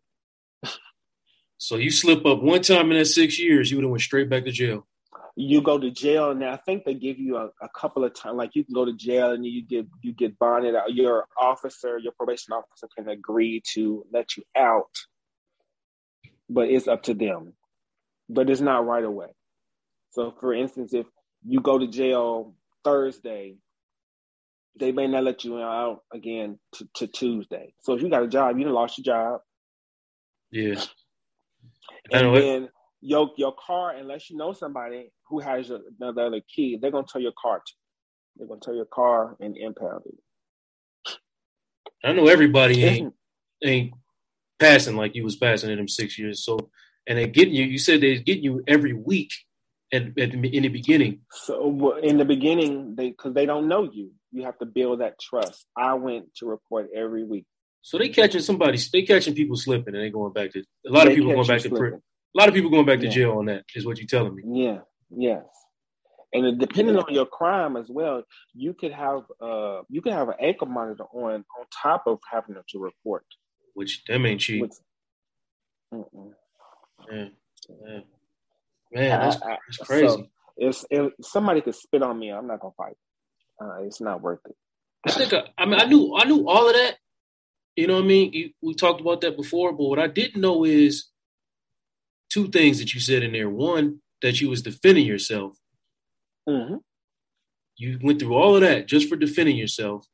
[1.58, 4.30] so you slip up one time in that six years, you would have went straight
[4.30, 4.88] back to jail.
[5.36, 8.38] You go to jail, and I think they give you a, a couple of times.
[8.38, 10.96] Like you can go to jail, and you get you get bonded out.
[10.96, 14.90] Your officer, your probation officer, can agree to let you out,
[16.50, 17.54] but it's up to them
[18.30, 19.28] but it's not right away.
[20.12, 21.06] So, for instance, if
[21.46, 23.58] you go to jail Thursday,
[24.80, 27.74] they may not let you out again to, to Tuesday.
[27.82, 29.42] So, if you got a job, you done lost your job.
[30.52, 30.82] Yeah.
[32.12, 32.70] And then
[33.02, 37.34] your your car, unless you know somebody who has another key, they're gonna tow your
[37.40, 37.58] car.
[37.60, 37.74] To.
[38.38, 41.18] They're gonna tow your car and impound it.
[42.04, 43.14] I know everybody ain't
[43.64, 43.94] ain't
[44.60, 46.44] passing like you was passing in them six years.
[46.44, 46.70] So
[47.08, 47.66] and they're getting you.
[47.66, 49.32] You said they're getting you every week
[49.94, 51.22] at, at in the beginning.
[51.32, 55.20] So in the beginning, they because they don't know you, you have to build that
[55.20, 55.66] trust.
[55.76, 57.46] I went to report every week.
[57.82, 61.06] So they catching somebody, they catching people slipping, and they going back to a lot
[61.06, 62.02] they of people going back to prison.
[62.36, 64.44] A lot of people going back to jail on that is what you're telling me.
[64.46, 64.80] Yeah.
[65.10, 65.46] Yes.
[66.34, 70.36] And depending on your crime as well, you could have uh you could have an
[70.42, 73.26] ankle monitor on on top of having to report.
[73.74, 74.62] Which them ain't cheap.
[74.62, 74.74] Which,
[77.10, 77.32] Man,
[77.84, 78.04] man,
[78.92, 80.08] man that's, that's crazy.
[80.08, 80.28] So
[80.58, 82.98] if, if somebody could spit on me, I'm not gonna fight.
[83.62, 84.56] Uh, it's not worth it.
[85.06, 86.96] I think I, I, mean I knew I knew all of that.
[87.76, 88.34] You know what I mean?
[88.34, 91.10] You, we talked about that before, but what I didn't know is
[92.30, 93.50] two things that you said in there.
[93.50, 95.58] One, that you was defending yourself.
[96.50, 96.76] Mm-hmm.
[97.78, 100.08] You went through all of that just for defending yourself,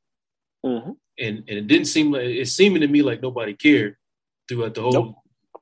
[0.65, 0.91] mm-hmm.
[1.17, 3.95] and and it didn't seem like it seemed to me like nobody cared
[4.49, 5.15] throughout the whole nope.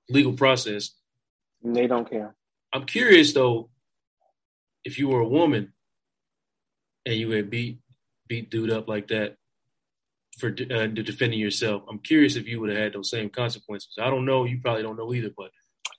[0.09, 0.91] legal process.
[1.63, 2.35] They don't care.
[2.73, 3.69] I'm curious though,
[4.83, 5.73] if you were a woman
[7.05, 7.79] and you had beat
[8.27, 9.35] beat dude up like that
[10.39, 13.95] for uh, defending yourself, I'm curious if you would have had those same consequences.
[13.99, 14.45] I don't know.
[14.45, 15.51] You probably don't know either, but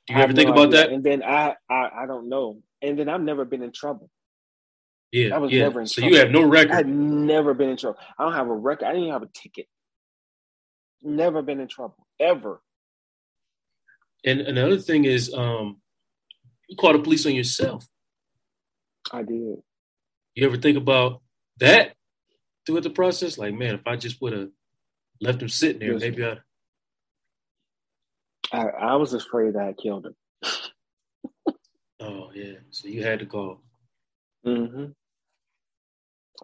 [0.07, 0.81] do you ever think no about idea.
[0.81, 0.91] that?
[0.91, 2.61] And then I, I I don't know.
[2.81, 4.11] And then I've never been in trouble.
[5.13, 5.65] Yeah, I was yeah.
[5.65, 6.15] never in so trouble.
[6.15, 6.73] you have no record.
[6.73, 7.99] I've never been in trouble.
[8.19, 8.87] I don't have a record.
[8.87, 9.67] I didn't even have a ticket.
[11.03, 12.61] Never been in trouble ever.
[14.25, 15.81] And another thing is, um,
[16.69, 17.87] you call the police on yourself.
[19.13, 19.63] I did.
[20.35, 21.21] You ever think about
[21.59, 21.95] that
[22.65, 23.37] throughout the process?
[23.37, 24.49] Like, man, if I just would have
[25.21, 26.41] left him sitting there, maybe I'd.
[28.53, 30.15] I, I was afraid I killed him.
[32.01, 33.61] oh yeah, so you had to call.
[34.47, 34.87] Mm-hmm.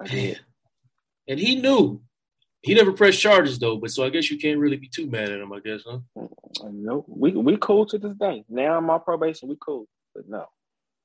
[0.00, 0.40] I did.
[1.26, 2.00] And he knew.
[2.68, 5.30] He never pressed charges though, but so I guess you can't really be too mad
[5.30, 5.98] at him, I guess, huh?
[6.70, 8.44] No, we we cool to this day.
[8.48, 10.46] Now I'm on probation, we cool, but no,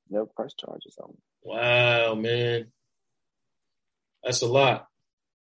[0.10, 1.18] never press charges on me.
[1.44, 2.72] Wow, man,
[4.24, 4.88] that's a lot.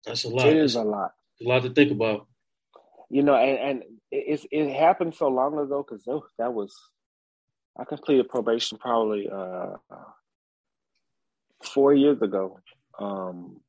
[0.05, 0.47] That's a lot.
[0.47, 1.11] It is a lot.
[1.41, 2.28] A lot to think about.
[3.09, 6.76] You know, and, and it, it happened so long ago because oh, that was
[7.78, 9.74] I completed probation probably uh,
[11.64, 12.59] four years ago.
[12.99, 13.61] Um,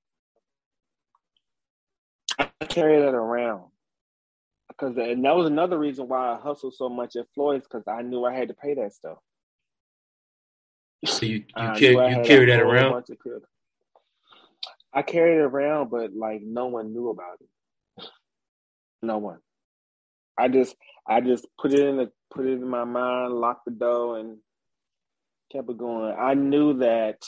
[2.38, 3.64] I carry that around
[4.68, 8.02] because, and that was another reason why I hustled so much at Floyd's because I
[8.02, 9.18] knew I had to pay that stuff.
[11.04, 13.04] So you you, carry, you carry that around?
[14.92, 18.04] I carried it around, but like no one knew about it.
[19.02, 19.38] No one.
[20.38, 20.74] I just
[21.06, 24.38] I just put it in the put it in my mind, locked the door, and
[25.52, 26.14] kept it going.
[26.18, 27.18] I knew that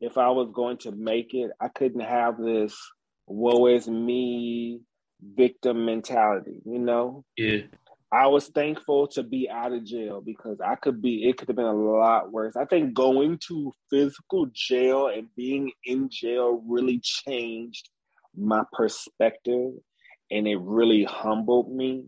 [0.00, 2.76] if I was going to make it, I couldn't have this
[3.26, 4.80] woe is me
[5.22, 7.24] victim mentality, you know?
[7.36, 7.62] Yeah.
[8.12, 11.56] I was thankful to be out of jail because I could be, it could have
[11.56, 12.56] been a lot worse.
[12.56, 17.88] I think going to physical jail and being in jail really changed
[18.36, 19.72] my perspective
[20.30, 22.04] and it really humbled me.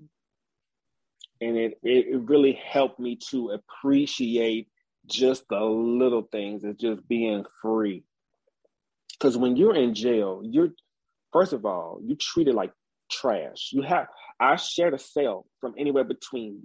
[1.41, 4.69] And it, it, really helped me to appreciate
[5.07, 8.05] just the little things and just being free.
[9.13, 10.71] Because when you're in jail, you're,
[11.35, 12.73] first of all, you treat it like
[13.11, 13.71] trash.
[13.73, 14.07] You have
[14.41, 16.63] I shared a cell from anywhere between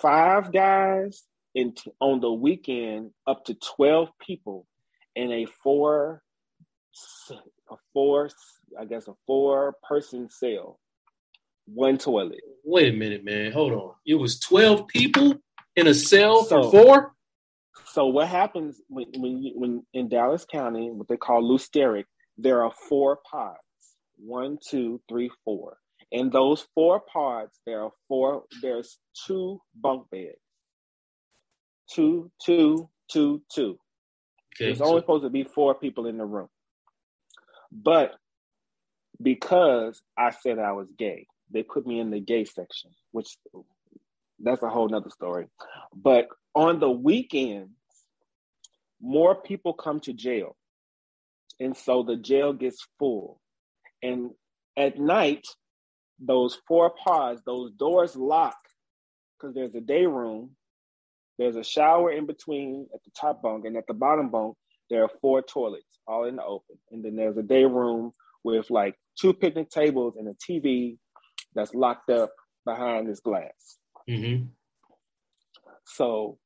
[0.00, 1.24] five guys
[1.54, 4.66] in on the weekend up to twelve people
[5.14, 6.22] in a four
[7.28, 8.30] a four
[8.78, 10.78] I guess a four person cell,
[11.66, 12.40] one toilet.
[12.64, 13.52] Wait a minute, man.
[13.52, 13.90] Hold on.
[14.06, 15.34] It was twelve people
[15.76, 17.14] in a cell so, for four.
[17.86, 22.06] So what happens when when you, when in Dallas County, what they call Sterrett,
[22.42, 23.58] there are four pods
[24.24, 25.78] one, two, three, four.
[26.10, 30.36] In those four pods, there are four, there's two bunk beds.
[31.90, 33.78] Two, two, two, two.
[34.54, 36.48] Okay, There's only supposed to be four people in the room.
[37.70, 38.12] But
[39.20, 43.36] because I said I was gay, they put me in the gay section, which
[44.38, 45.46] that's a whole nother story.
[45.94, 47.72] But on the weekends,
[49.00, 50.56] more people come to jail.
[51.62, 53.40] And so the jail gets full.
[54.02, 54.30] And
[54.76, 55.46] at night,
[56.18, 58.56] those four pods, those doors lock
[59.38, 60.50] because there's a day room,
[61.38, 64.56] there's a shower in between at the top bunk, and at the bottom bunk,
[64.90, 66.76] there are four toilets all in the open.
[66.90, 68.10] And then there's a day room
[68.42, 70.98] with like two picnic tables and a TV
[71.54, 72.32] that's locked up
[72.64, 73.78] behind this glass.
[74.10, 74.46] Mm-hmm.
[75.84, 76.38] So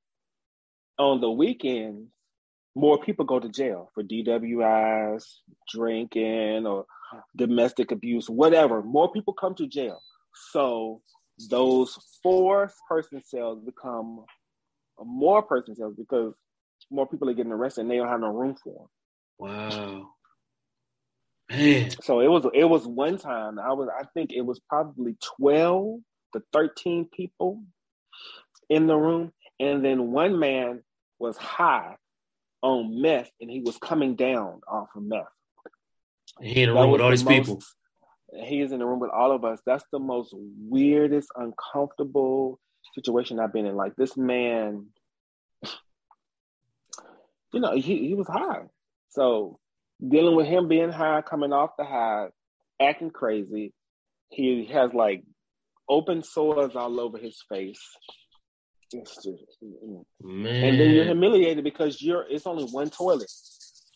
[0.99, 2.11] on the weekends,
[2.77, 5.25] more people go to jail for DWIs,
[5.73, 6.85] drinking, or
[7.35, 8.83] domestic abuse, whatever.
[8.83, 9.99] More people come to jail.
[10.53, 11.01] So
[11.49, 14.27] those four person cells become
[15.03, 16.35] more person cells because
[16.91, 18.89] more people are getting arrested and they don't have no room for them.
[19.39, 20.09] Wow.
[21.51, 21.91] Man.
[22.03, 26.01] So it was it was one time I was I think it was probably 12
[26.35, 27.63] to 13 people
[28.69, 29.33] in the room.
[29.59, 30.83] And then one man
[31.19, 31.97] was high
[32.63, 35.25] on meth and he was coming down off of meth.
[36.41, 37.63] He in a room with all these most, people.
[38.45, 39.61] He is in the room with all of us.
[39.65, 42.59] That's the most weirdest, uncomfortable
[42.95, 43.77] situation I've been in.
[43.77, 44.87] Like this man,
[47.53, 48.65] you know, he, he was high.
[49.11, 49.59] So
[50.07, 52.29] dealing with him being high, coming off the high,
[52.81, 53.73] acting crazy.
[54.29, 55.25] He has like
[55.89, 57.81] open sores all over his face.
[58.93, 59.29] Just.
[60.23, 63.31] And then you're humiliated because you're it's only one toilet.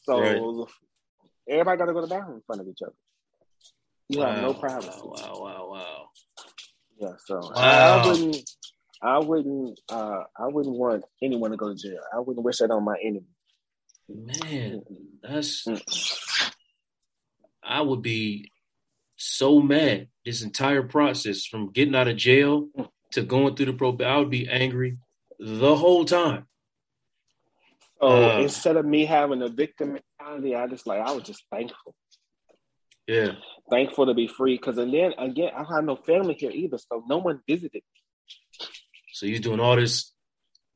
[0.03, 0.69] So right.
[1.49, 2.95] everybody gotta go to the bathroom in front of each other.
[4.09, 4.31] You wow.
[4.33, 5.01] have no privacy.
[5.05, 6.09] Wow, wow, wow.
[6.99, 7.53] Yeah, so wow.
[7.55, 8.51] I, I wouldn't
[9.03, 12.01] I wouldn't uh I wouldn't want anyone to go to jail.
[12.13, 13.27] I wouldn't wish that on my enemy.
[14.09, 14.83] Man,
[15.23, 15.67] that's
[17.63, 18.51] I would be
[19.17, 23.73] so mad this entire process from getting out of jail mm to going through the
[23.73, 24.99] probe, I would be angry
[25.39, 26.47] the whole time.
[28.01, 31.45] Oh, uh, instead of me having a victim mentality, I just like I was just
[31.51, 31.95] thankful.
[33.07, 33.33] Yeah,
[33.71, 34.57] thankful to be free.
[34.57, 37.75] Because and then again, I have no family here either, so no one visited.
[37.75, 38.67] Me.
[39.13, 40.13] So you're doing all this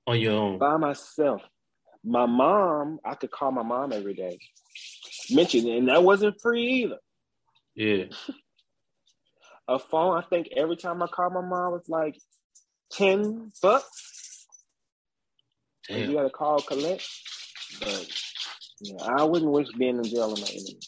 [0.06, 1.42] on your own by myself.
[2.04, 4.38] My mom, I could call my mom every day.
[5.30, 6.98] Mention, and that wasn't free either.
[7.74, 8.04] Yeah.
[9.68, 10.16] a phone.
[10.16, 12.16] I think every time I called my mom, it's like
[12.90, 14.46] ten bucks.
[15.88, 16.10] Damn.
[16.10, 17.06] You got to call collect,
[17.80, 18.08] but
[18.80, 20.78] yeah, I wouldn't wish being in jail on my enemy.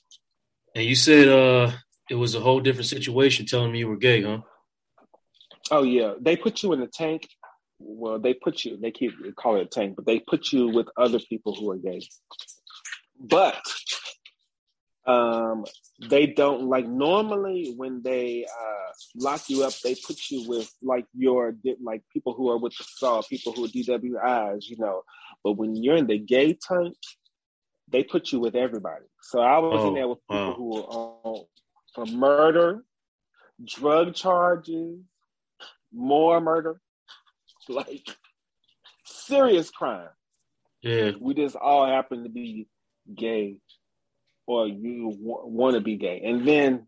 [0.74, 1.72] And you said uh,
[2.10, 4.40] it was a whole different situation, telling me you were gay, huh?
[5.70, 7.28] Oh yeah, they put you in the tank.
[7.78, 8.78] Well, they put you.
[8.78, 11.70] They keep they call it a tank, but they put you with other people who
[11.70, 12.02] are gay.
[13.20, 13.60] But
[15.06, 15.64] Um,
[16.10, 21.06] they don't like normally when they uh, lock you up, they put you with like
[21.16, 25.02] your like people who are with the saw, people who are DWIs, you know.
[25.44, 26.96] But when you're in the gay tank,
[27.88, 29.04] they put you with everybody.
[29.22, 30.54] So I was oh, in there with people wow.
[30.54, 31.44] who were on
[31.94, 32.84] for murder,
[33.64, 34.98] drug charges,
[35.92, 36.80] more murder,
[37.68, 38.08] like
[39.04, 40.08] serious crime.
[40.82, 42.66] Yeah, we just all happen to be
[43.14, 43.58] gay
[44.46, 46.22] or you w- want to be gay.
[46.24, 46.86] And then,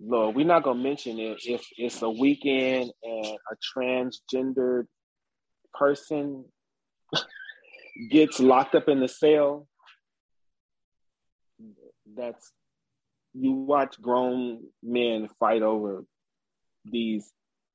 [0.00, 4.86] Lord, we're not gonna mention it if it's a weekend and a transgendered
[5.74, 6.44] person
[8.10, 9.66] gets locked up in the cell.
[12.14, 12.52] That's
[13.34, 16.04] you watch grown men fight over
[16.84, 17.30] these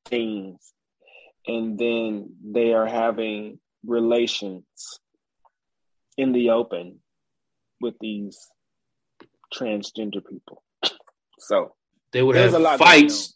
[0.06, 0.74] things,
[1.46, 4.64] and then they are having relations
[6.18, 7.00] in the open
[7.80, 8.38] with these
[9.54, 10.64] transgender people.
[11.44, 11.74] So
[12.14, 13.36] they would have fights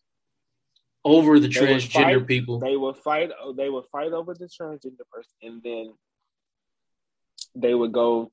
[1.03, 2.59] over the they transgender fight, people.
[2.59, 3.31] They would fight.
[3.41, 5.93] Oh, they would fight over the transgender person, and then
[7.55, 8.31] they would go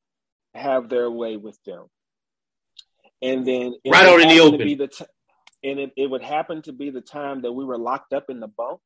[0.55, 1.87] have their way with them.
[3.22, 4.59] And then right out in the open.
[4.76, 5.05] The t-
[5.64, 8.41] and it, it would happen to be the time that we were locked up in
[8.41, 8.80] the bunk.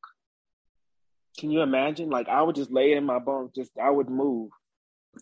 [1.39, 2.11] Can you imagine?
[2.11, 4.51] Like I would just lay in my bunk, just I would move,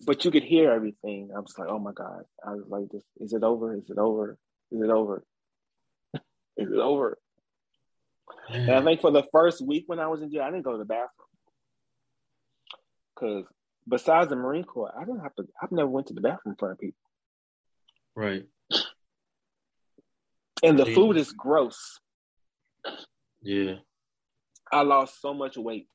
[0.06, 1.30] but you could hear everything.
[1.34, 2.24] I was like, oh my God.
[2.46, 2.88] I was like,
[3.20, 3.74] is it over?
[3.74, 4.38] Is it over?
[4.70, 5.24] Is it over?
[6.14, 7.18] is it over?
[8.48, 10.72] And I think for the first week when I was in jail, I didn't go
[10.72, 11.08] to the bathroom.
[13.16, 13.44] Cause
[13.88, 16.56] besides the Marine Corps, I didn't have to I've never went to the bathroom in
[16.56, 16.98] front of people.
[18.14, 18.44] Right.
[20.62, 22.00] And the food is gross.
[23.42, 23.74] Yeah.
[24.72, 25.86] I lost so much weight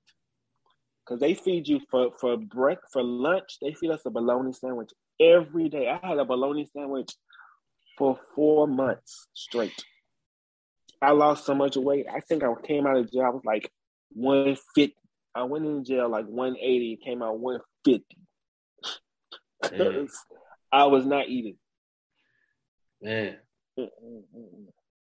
[1.09, 3.57] because they feed you for for break for lunch.
[3.61, 5.89] They feed us a bologna sandwich every day.
[5.89, 7.11] I had a bologna sandwich
[7.97, 9.83] for four months straight.
[11.01, 12.05] I lost so much weight.
[12.13, 13.23] I think I came out of jail.
[13.23, 13.71] I was like
[14.11, 14.95] one fifty.
[15.33, 16.99] I went in jail like one eighty.
[17.03, 18.17] Came out one fifty.
[20.71, 21.55] I was not eating.
[23.01, 23.37] Man.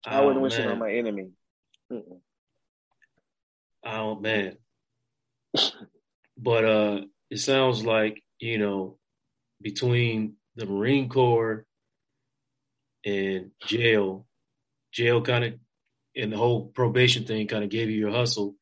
[0.06, 0.68] I wouldn't oh, wish man.
[0.68, 1.30] it on my enemy.
[1.92, 2.20] Mm-mm.
[3.84, 4.56] Oh man,
[6.36, 8.98] but uh, it sounds like you know
[9.60, 11.64] between the Marine Corps
[13.04, 14.26] and jail,
[14.92, 15.54] jail kind of
[16.16, 18.56] and the whole probation thing kind of gave you your hustle,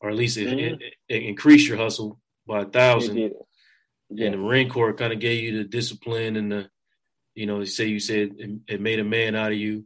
[0.00, 0.80] or at least it, mm-hmm.
[0.80, 3.16] it, it increased your hustle by a thousand.
[3.16, 4.26] Yeah.
[4.26, 6.70] And the Marine Corps kind of gave you the discipline and the,
[7.34, 9.84] you know, say you said it, it made a man out of you.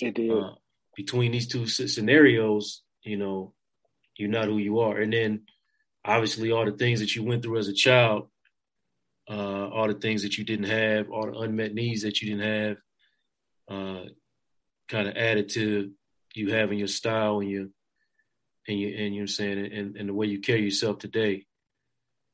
[0.00, 0.30] It did.
[0.30, 0.54] Uh,
[0.96, 3.54] between these two scenarios, you know,
[4.16, 4.98] you're not who you are.
[4.98, 5.42] And then
[6.06, 8.28] obviously all the things that you went through as a child,
[9.28, 12.52] uh, all the things that you didn't have, all the unmet needs that you didn't
[12.52, 12.76] have,
[13.68, 14.04] uh,
[14.88, 15.90] kind of added to
[16.34, 17.66] you having your style and your
[18.68, 21.46] and you and you're saying and, and the way you carry yourself today.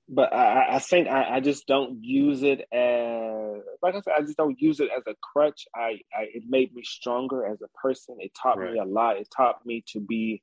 [0.09, 4.23] But I, I think I, I just don't use it as like I said, I
[4.23, 5.67] just don't use it as a crutch.
[5.75, 8.17] I, I it made me stronger as a person.
[8.19, 8.73] It taught right.
[8.73, 9.17] me a lot.
[9.17, 10.43] It taught me to be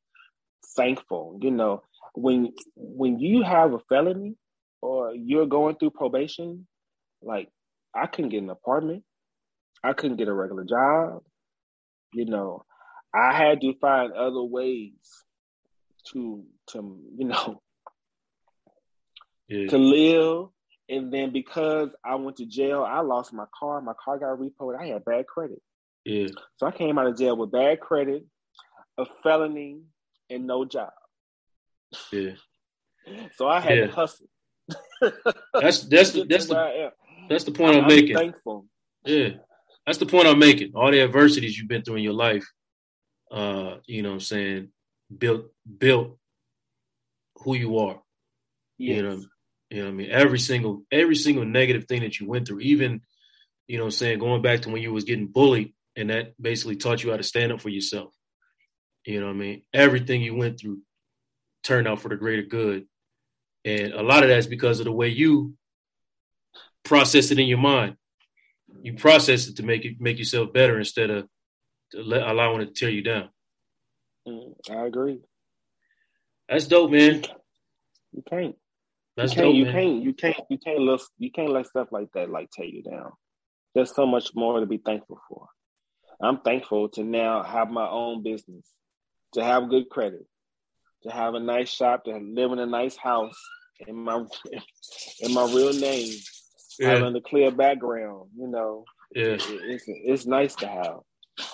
[0.76, 1.40] thankful.
[1.42, 1.84] You know,
[2.22, 4.36] when when you have a felony
[4.82, 6.68] or you're going through probation,
[7.22, 7.50] like
[7.96, 9.04] I couldn't get an apartment,
[9.84, 11.24] I couldn't get a regular job.
[12.14, 12.66] You know,
[13.14, 14.92] I had to find other ways
[16.12, 17.62] to to you know
[19.48, 19.68] yeah.
[19.68, 20.48] to live.
[20.92, 23.80] And then because I went to jail, I lost my car.
[23.80, 24.80] My car got repoed.
[24.80, 25.62] I had bad credit.
[26.04, 26.30] Yeah.
[26.58, 28.26] So I came out of jail with bad credit,
[28.98, 29.82] a felony,
[30.32, 30.90] and no job.
[32.12, 32.32] Yeah.
[33.36, 33.86] So I had yeah.
[33.88, 34.28] to hustle.
[35.54, 36.92] that's that's the, that's the
[37.30, 38.16] that's the point I'm, I'm making.
[38.16, 38.66] Thankful.
[39.06, 39.30] Yeah,
[39.86, 40.74] that's the point I'm making.
[40.76, 42.46] All the adversities you've been through in your life,
[43.32, 44.70] uh, you know, what I'm saying
[45.16, 45.46] built
[45.78, 46.18] built
[47.38, 48.02] who you are.
[48.78, 48.98] Yes.
[48.98, 49.24] You know,
[49.70, 53.02] you know, I mean, every single every single negative thing that you went through, even
[53.68, 56.76] you know, I'm saying going back to when you was getting bullied, and that basically
[56.76, 58.14] taught you how to stand up for yourself.
[59.06, 59.62] You know what I mean?
[59.74, 60.80] Everything you went through
[61.64, 62.86] turned out for the greater good.
[63.66, 65.54] And a lot of that's because of the way you
[66.84, 67.96] process it in your mind.
[68.82, 71.28] You process it to make it make yourself better instead of
[71.94, 73.30] let, allowing it to tear you down.
[74.28, 75.20] Mm, I agree.
[76.48, 77.24] That's dope, man.
[78.12, 78.56] You can't.
[79.18, 79.74] That's you can't, dope, you man.
[79.74, 80.04] can't.
[80.04, 80.38] You can't.
[80.50, 83.12] You can't let you can't let stuff like that like tear you down.
[83.76, 85.48] There's so much more to be thankful for.
[86.22, 88.66] I'm thankful to now have my own business
[89.34, 90.26] to have good credit,
[91.04, 93.40] to have a nice shop, to live in a nice house
[93.88, 94.26] in my
[95.20, 96.14] in my real name,
[96.80, 96.90] yeah.
[96.90, 98.86] having a clear background, you know,
[99.16, 101.00] Yeah, it's it's nice to have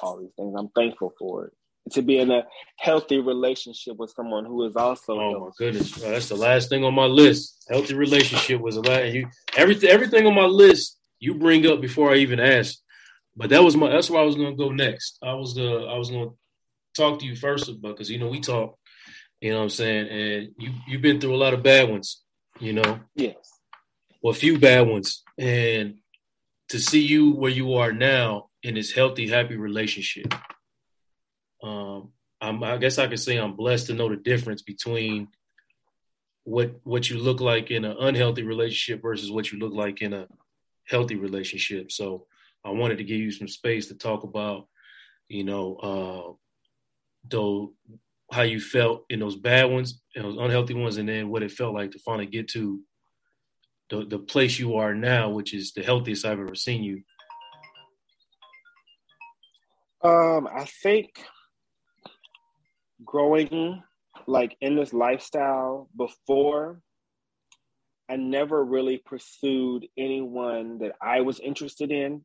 [0.02, 0.56] all these things.
[0.58, 1.54] I'm thankful for it.
[1.92, 2.44] To be in a
[2.80, 5.14] healthy relationship with someone who is also.
[5.14, 5.40] Oh healthy.
[5.40, 7.64] my goodness, that's the last thing on my list.
[7.70, 9.12] Healthy relationship was a lot.
[9.14, 12.80] You everything everything on my list you bring up before I even ask.
[13.36, 15.20] But that was my that's where I was gonna go next.
[15.22, 16.32] I was the I was gonna
[16.96, 18.78] talk to you first about because you know we talk,
[19.42, 22.22] you know what I'm saying, and you you've been through a lot of bad ones,
[22.60, 23.00] you know.
[23.16, 23.36] Yes.
[24.22, 25.96] Well, a few bad ones, and
[26.70, 30.34] to see you where you are now in this healthy, happy relationship.
[31.62, 32.10] Um,
[32.42, 35.28] I'm, I guess I could say I'm blessed to know the difference between
[36.44, 40.14] what what you look like in an unhealthy relationship versus what you look like in
[40.14, 40.28] a
[40.88, 41.92] healthy relationship.
[41.92, 42.28] So
[42.64, 44.68] I wanted to give you some space to talk about,
[45.28, 46.34] you know, uh,
[47.30, 47.74] though
[48.32, 51.52] how you felt in those bad ones and those unhealthy ones, and then what it
[51.52, 52.82] felt like to finally get to
[53.90, 57.04] the the place you are now, which is the healthiest I've ever seen you.
[60.04, 61.10] Um, I think
[63.04, 63.82] growing
[64.28, 66.82] like in this lifestyle before
[68.10, 72.24] I never really pursued anyone that I was interested in.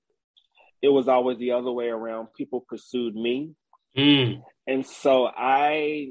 [0.82, 2.28] It was always the other way around.
[2.36, 3.54] People pursued me.
[3.96, 4.42] Mm.
[4.66, 6.08] And so I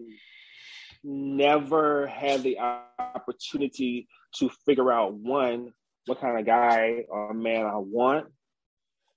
[1.03, 2.57] never had the
[2.99, 5.71] opportunity to figure out one,
[6.05, 8.27] what kind of guy or man I want,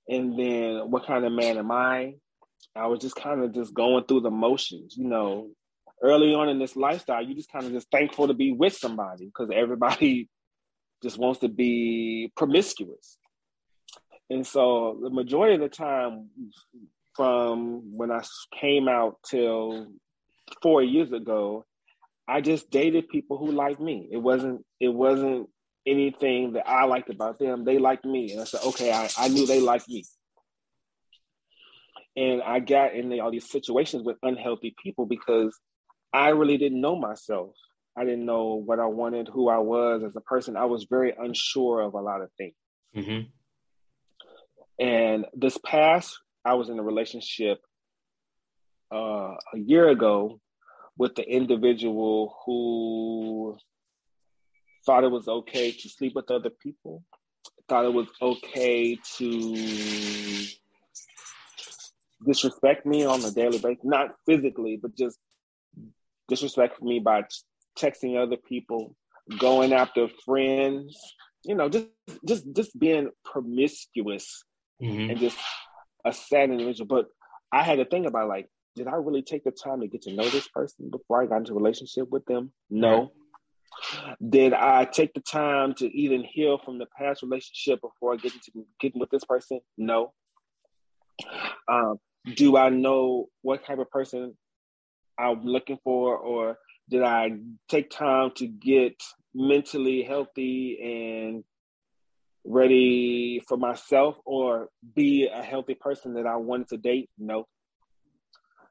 [0.07, 2.15] and then what kind of man am I.
[2.75, 5.49] I was just kind of just going through the motions, you know.
[6.01, 9.25] Early on in this lifestyle, you just kind of just thankful to be with somebody
[9.25, 10.29] because everybody
[11.03, 13.17] just wants to be promiscuous.
[14.29, 16.29] And so the majority of the time
[17.15, 18.23] from when I
[18.59, 19.87] came out till
[20.61, 21.65] four years ago,
[22.27, 24.09] I just dated people who liked me.
[24.11, 25.49] It wasn't it wasn't
[25.85, 27.65] anything that I liked about them.
[27.65, 28.31] They liked me.
[28.31, 30.05] And I said, okay, I, I knew they liked me.
[32.15, 35.57] And I got in all these situations with unhealthy people because
[36.13, 37.55] I really didn't know myself.
[37.97, 40.55] I didn't know what I wanted, who I was as a person.
[40.55, 42.55] I was very unsure of a lot of things.
[42.95, 43.29] Mm-hmm.
[44.83, 47.59] And this past, I was in a relationship
[48.93, 50.39] uh, a year ago
[50.97, 53.57] with the individual who
[54.85, 57.03] thought it was okay to sleep with other people,
[57.67, 60.45] thought it was okay to
[62.25, 65.17] disrespect me on a daily basis, not physically, but just
[66.27, 67.23] disrespect me by
[67.77, 68.95] texting other people,
[69.39, 70.99] going after friends,
[71.43, 71.87] you know, just
[72.27, 74.43] just just being promiscuous
[74.81, 75.11] mm-hmm.
[75.11, 75.37] and just
[76.05, 76.87] a sad individual.
[76.87, 77.07] But
[77.51, 80.13] I had to think about like, did I really take the time to get to
[80.13, 82.51] know this person before I got into a relationship with them?
[82.69, 83.11] No.
[84.27, 88.33] Did I take the time to even heal from the past relationship before I get
[88.33, 89.59] into getting with this person?
[89.77, 90.13] No.
[91.67, 91.97] Um,
[92.35, 94.35] do I know what type of person
[95.17, 96.57] I'm looking for, or
[96.89, 97.31] did I
[97.69, 99.01] take time to get
[99.33, 101.43] mentally healthy and
[102.43, 107.09] ready for myself or be a healthy person that I wanted to date?
[107.17, 107.45] No.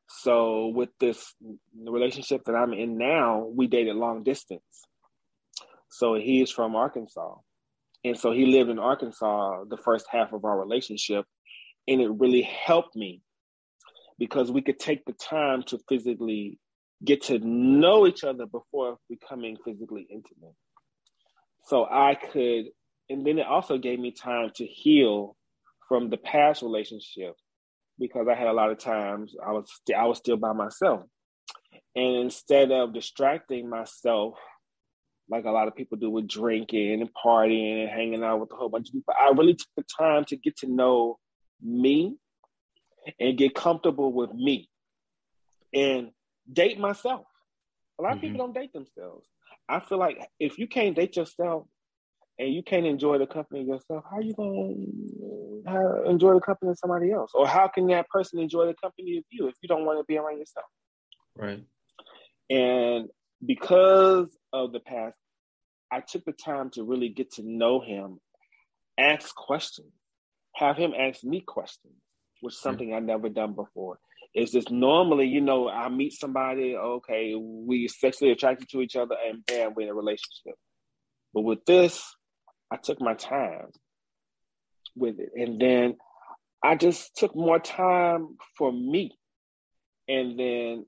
[0.09, 1.35] So with this
[1.75, 4.63] relationship that I'm in now, we dated long distance.
[5.89, 7.37] So he is from Arkansas.
[8.05, 11.25] And so he lived in Arkansas the first half of our relationship.
[11.89, 13.23] And it really helped me
[14.19, 16.59] because we could take the time to physically
[17.05, 20.55] get to know each other before becoming physically intimate.
[21.65, 22.67] So I could,
[23.09, 25.37] and then it also gave me time to heal
[25.89, 27.35] from the past relationship
[27.99, 31.03] because I had a lot of times I was st- I was still by myself,
[31.95, 34.39] and instead of distracting myself
[35.29, 38.57] like a lot of people do with drinking and partying and hanging out with a
[38.57, 41.19] whole bunch of people, I really took the time to get to know
[41.63, 42.17] me
[43.19, 44.69] and get comfortable with me.
[45.73, 46.11] And
[46.51, 47.25] date myself.
[47.99, 48.17] A lot mm-hmm.
[48.17, 49.27] of people don't date themselves.
[49.69, 51.67] I feel like if you can't date yourself
[52.43, 56.79] and you can't enjoy the company yourself, how are you gonna enjoy the company of
[56.79, 57.31] somebody else?
[57.35, 60.05] Or how can that person enjoy the company of you if you don't want to
[60.05, 60.67] be around yourself?
[61.37, 61.65] Right.
[62.51, 63.09] And
[63.47, 65.17] because of the past,
[65.93, 68.19] I took the time to really get to know him,
[68.99, 69.93] ask questions,
[70.57, 71.95] have him ask me questions,
[72.41, 72.97] which is something mm-hmm.
[72.97, 74.01] I've never done before.
[74.35, 79.15] It's just normally, you know, I meet somebody, okay, we sexually attracted to each other,
[79.29, 80.57] and bam, we're in a relationship.
[81.33, 82.03] But with this,
[82.73, 83.67] I took my time
[84.97, 85.31] with it.
[85.37, 85.97] And then
[86.65, 89.19] I just took more time for me.
[90.09, 90.87] And then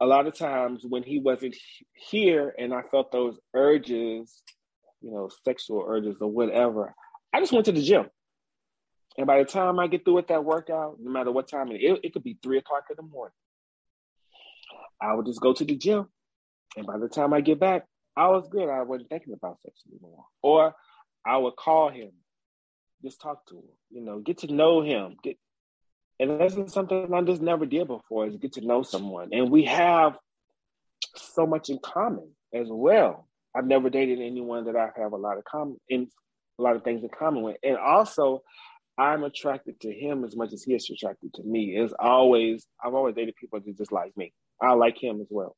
[0.00, 1.54] a lot of times when he wasn't
[1.92, 4.42] here and I felt those urges,
[5.02, 6.94] you know, sexual urges or whatever,
[7.34, 8.06] I just went to the gym.
[9.18, 12.00] And by the time I get through with that workout, no matter what time it,
[12.02, 13.34] it, could be three o'clock in the morning.
[15.02, 16.06] I would just go to the gym,
[16.76, 17.84] and by the time I get back,
[18.16, 18.68] I was good.
[18.68, 20.24] I wasn't thinking about sex anymore.
[20.42, 20.74] Or
[21.26, 22.12] I would call him,
[23.02, 25.16] just talk to him, you know, get to know him.
[25.22, 25.36] Get,
[26.20, 29.30] and that's something I just never did before is get to know someone.
[29.32, 30.16] And we have
[31.16, 33.28] so much in common as well.
[33.54, 36.08] I've never dated anyone that I have a lot of common in
[36.58, 37.56] a lot of things in common with.
[37.62, 38.42] And also
[38.98, 41.76] I'm attracted to him as much as he is attracted to me.
[41.76, 44.32] It's always I've always dated people that just like me.
[44.60, 45.54] I like him as well.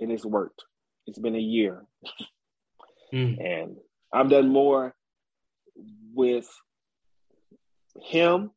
[0.00, 0.62] And it's worked.
[1.06, 1.84] It's been a year.
[3.12, 3.44] Mm.
[3.44, 3.76] And
[4.12, 4.94] I've done more
[6.14, 6.48] with
[8.02, 8.50] him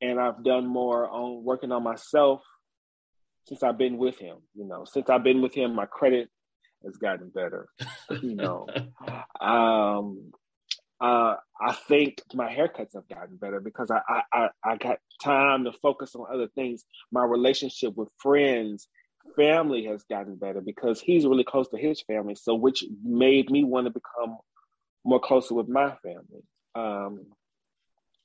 [0.00, 2.42] and I've done more on working on myself
[3.46, 4.38] since I've been with him.
[4.54, 6.28] You know, since I've been with him, my credit
[6.84, 7.68] has gotten better.
[8.22, 8.66] you know,
[9.40, 10.32] um,
[11.00, 15.72] uh, I think my haircuts have gotten better because I, I I got time to
[15.72, 16.84] focus on other things.
[17.12, 18.88] My relationship with friends,
[19.36, 22.34] family has gotten better because he's really close to his family.
[22.34, 24.38] So, which made me want to become
[25.06, 26.42] more closer with my family.
[26.74, 27.26] Um,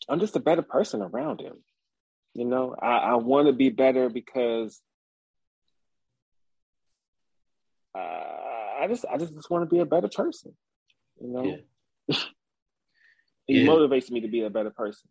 [0.09, 1.63] I'm just a better person around him.
[2.33, 4.81] You know, I, I want to be better because
[7.93, 10.53] uh, I just I just, just want to be a better person.
[11.19, 11.57] You know,
[12.07, 12.17] yeah.
[13.47, 13.67] he yeah.
[13.67, 15.09] motivates me to be a better person.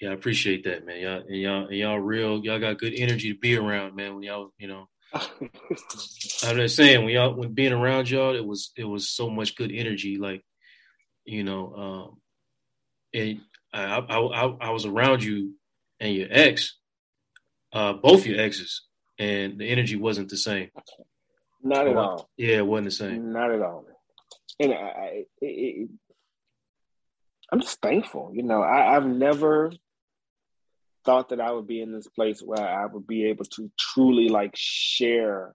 [0.00, 1.00] Yeah, I appreciate that, man.
[1.00, 2.44] Y'all and y'all and y'all real.
[2.44, 4.14] Y'all got good energy to be around, man.
[4.14, 8.72] When y'all, you know, I'm just saying when y'all when being around y'all, it was
[8.76, 10.16] it was so much good energy.
[10.18, 10.44] Like,
[11.24, 12.20] you know, um,
[13.12, 13.40] and
[13.72, 15.54] I, I, I, I was around you
[16.00, 16.76] and your ex,
[17.72, 18.82] uh, both your exes,
[19.18, 20.70] and the energy wasn't the same.
[21.62, 22.28] Not at all.
[22.36, 23.32] Yeah, it wasn't the same.
[23.32, 23.86] Not at all.
[24.60, 25.88] And I, I it, it,
[27.52, 28.32] I'm just thankful.
[28.34, 29.72] You know, I, I've never
[31.04, 34.28] thought that I would be in this place where I would be able to truly
[34.28, 35.54] like share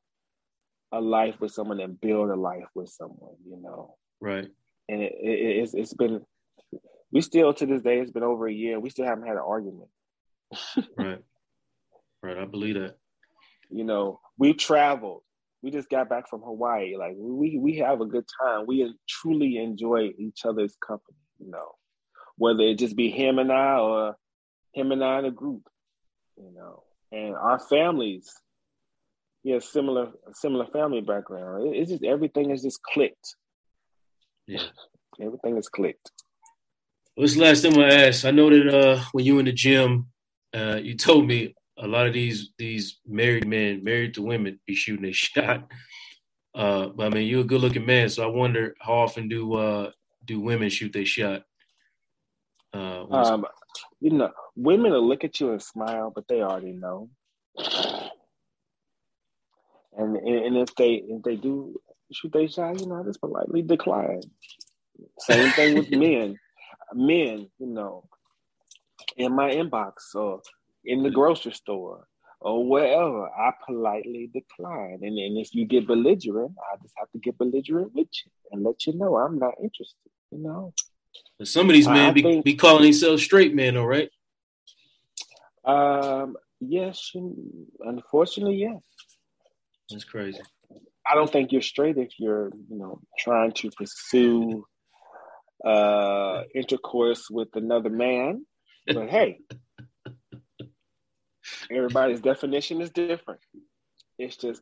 [0.91, 3.35] a life with someone and build a life with someone.
[3.47, 4.47] You know, right?
[4.87, 6.21] And it, it, it's it's been
[7.11, 9.43] we still to this day, it's been over a year, we still haven't had an
[9.45, 9.89] argument.
[10.97, 11.19] right.
[12.21, 12.37] Right.
[12.37, 12.95] I believe that.
[13.69, 15.21] You know, we traveled.
[15.61, 16.95] We just got back from Hawaii.
[16.97, 18.65] Like we we have a good time.
[18.65, 21.71] We truly enjoy each other's company, you know.
[22.37, 24.15] Whether it just be him and I or
[24.73, 25.63] him and I in a group,
[26.37, 26.83] you know.
[27.11, 28.31] And our families,
[29.43, 31.67] yeah, similar similar family background.
[31.67, 33.35] It, it's just everything is just clicked.
[34.47, 34.63] Yeah.
[35.21, 36.11] everything is clicked.
[37.15, 38.25] What's the last thing I asked?
[38.25, 40.07] I know that uh, when you were in the gym,
[40.55, 44.75] uh, you told me a lot of these these married men, married to women, be
[44.75, 45.67] shooting a shot.
[46.55, 49.53] Uh, but I mean, you're a good looking man, so I wonder how often do
[49.53, 49.91] uh,
[50.25, 51.43] do women shoot their shot?
[52.73, 53.45] Uh, um,
[53.99, 57.09] you know, women will look at you and smile, but they already know.
[59.97, 61.79] And and if they if they do
[62.11, 64.21] shoot they shot, you know, I just politely decline.
[65.19, 66.37] Same thing with men
[66.93, 68.05] men, you know,
[69.17, 70.41] in my inbox or
[70.85, 72.07] in the grocery store
[72.41, 74.99] or wherever, I politely decline.
[75.01, 78.63] And then if you get belligerent, I just have to get belligerent with you and
[78.63, 80.73] let you know I'm not interested, you know.
[81.39, 84.09] But some of these men be, think, be calling themselves straight men, all right?
[85.63, 87.11] Um, yes,
[87.79, 88.81] unfortunately, yes.
[89.89, 90.41] That's crazy.
[91.09, 94.65] I don't think you're straight if you're, you know, trying to pursue
[95.65, 98.45] uh, intercourse with another man.
[98.85, 99.39] But hey,
[101.71, 103.39] everybody's definition is different.
[104.17, 104.61] It's just,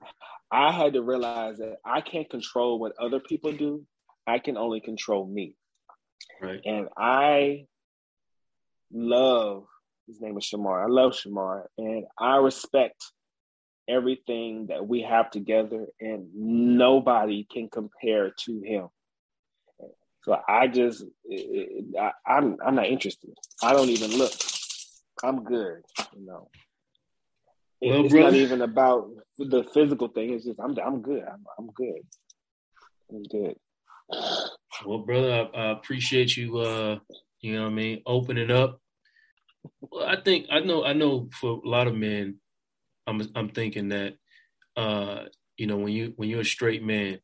[0.52, 3.84] I had to realize that I can't control what other people do.
[4.28, 5.56] I can only control me.
[6.42, 6.62] Right.
[6.66, 7.66] And I
[8.92, 9.66] love,
[10.08, 10.84] his name is Shamar.
[10.84, 11.64] I love Shamar.
[11.78, 13.04] And I respect
[13.90, 18.88] everything that we have together, and nobody can compare to him.
[20.24, 21.06] So I just,
[21.98, 23.34] I, I'm, I'm not interested.
[23.64, 24.34] I don't even look.
[25.24, 25.84] I'm good.
[26.16, 26.50] You know,
[27.82, 30.34] well, it's not even about the physical thing.
[30.34, 31.24] It's just I'm, I'm good.
[31.24, 32.02] I'm, I'm good.
[33.10, 33.56] I'm good.
[34.86, 36.58] Well, brother, I, I appreciate you.
[36.58, 37.00] Uh,
[37.42, 38.82] you know what I mean, opening up.
[39.82, 40.84] Well, I think I know.
[40.84, 42.40] I know for a lot of men,
[43.06, 44.16] I'm, I'm thinking that,
[44.76, 45.26] uh,
[45.58, 47.20] you know, when you when you're a straight man,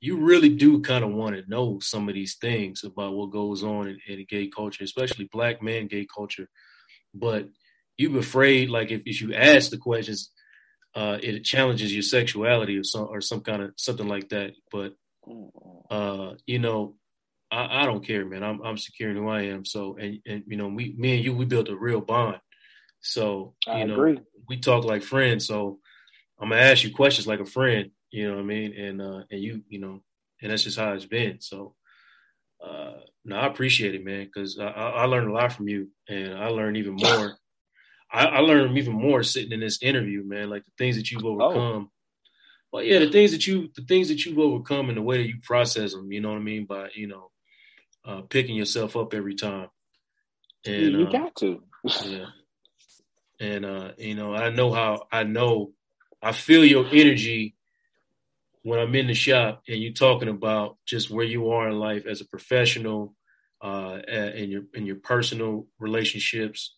[0.00, 3.62] you really do kind of want to know some of these things about what goes
[3.64, 6.48] on in, in gay culture, especially black man gay culture.
[7.14, 7.48] But
[7.96, 10.30] you're afraid, like if, if you ask the questions,
[10.94, 14.52] uh, it challenges your sexuality or some or some kind of something like that.
[14.70, 14.94] But
[15.90, 16.96] uh, you know,
[17.50, 18.42] I, I don't care, man.
[18.42, 19.64] I'm I'm secure in who I am.
[19.64, 22.38] So and and you know, we me and you we built a real bond.
[23.00, 24.20] So you I know, agree.
[24.48, 25.46] we talk like friends.
[25.46, 25.78] So
[26.40, 27.90] I'm gonna ask you questions like a friend.
[28.10, 28.72] You know what I mean?
[28.74, 30.02] And uh and you you know,
[30.42, 31.40] and that's just how it's been.
[31.40, 31.74] So
[32.64, 32.94] uh
[33.24, 36.48] no, I appreciate it, man, because I, I, learned a lot from you, and I
[36.48, 37.36] learned even more.
[38.10, 40.48] I, I learned even more sitting in this interview, man.
[40.48, 41.90] Like the things that you've overcome.
[42.72, 45.28] Well, yeah, the things that you the things that you've overcome and the way that
[45.28, 46.12] you process them.
[46.12, 46.66] You know what I mean?
[46.66, 47.30] By you know,
[48.04, 49.68] uh, picking yourself up every time.
[50.64, 51.62] You, you uh, got to.
[52.04, 52.26] yeah.
[53.40, 55.72] And uh, you know, I know how I know
[56.22, 57.54] I feel your energy
[58.62, 62.04] when I'm in the shop and you're talking about just where you are in life
[62.06, 63.14] as a professional,
[63.62, 66.74] uh, in your in your personal relationships.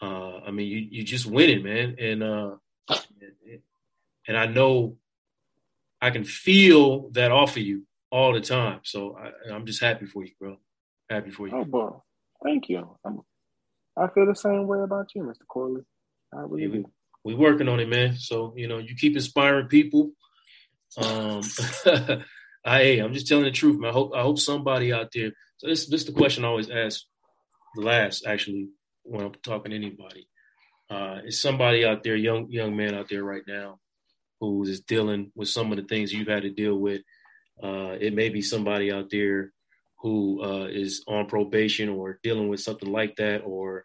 [0.00, 2.56] Uh, I mean, you you just winning, man, and uh,
[4.26, 4.96] and I know
[6.02, 8.80] I can feel that off of you all the time.
[8.84, 10.58] So I, I'm just happy for you, bro.
[11.10, 11.56] Happy for you.
[11.56, 11.90] Oh, boy.
[12.44, 12.98] Thank you.
[13.06, 13.22] I'm,
[13.96, 15.46] I feel the same way about you, Mr.
[15.48, 15.82] Corley.
[16.34, 16.90] I really Yeah, we, do.
[17.24, 18.16] we working on it, man.
[18.18, 20.12] So you know, you keep inspiring people.
[20.98, 21.42] Um,
[22.66, 23.90] I, hey, I'm just telling the truth, man.
[23.90, 25.32] I hope I hope somebody out there.
[25.58, 27.02] So this this is the question I always ask.
[27.76, 28.68] The last, actually,
[29.04, 30.28] when I'm talking to anybody,
[30.90, 33.78] uh, is somebody out there, young young man out there right now,
[34.42, 37.00] who is dealing with some of the things you've had to deal with.
[37.62, 39.52] Uh, it may be somebody out there
[40.00, 43.84] who uh, is on probation or dealing with something like that, or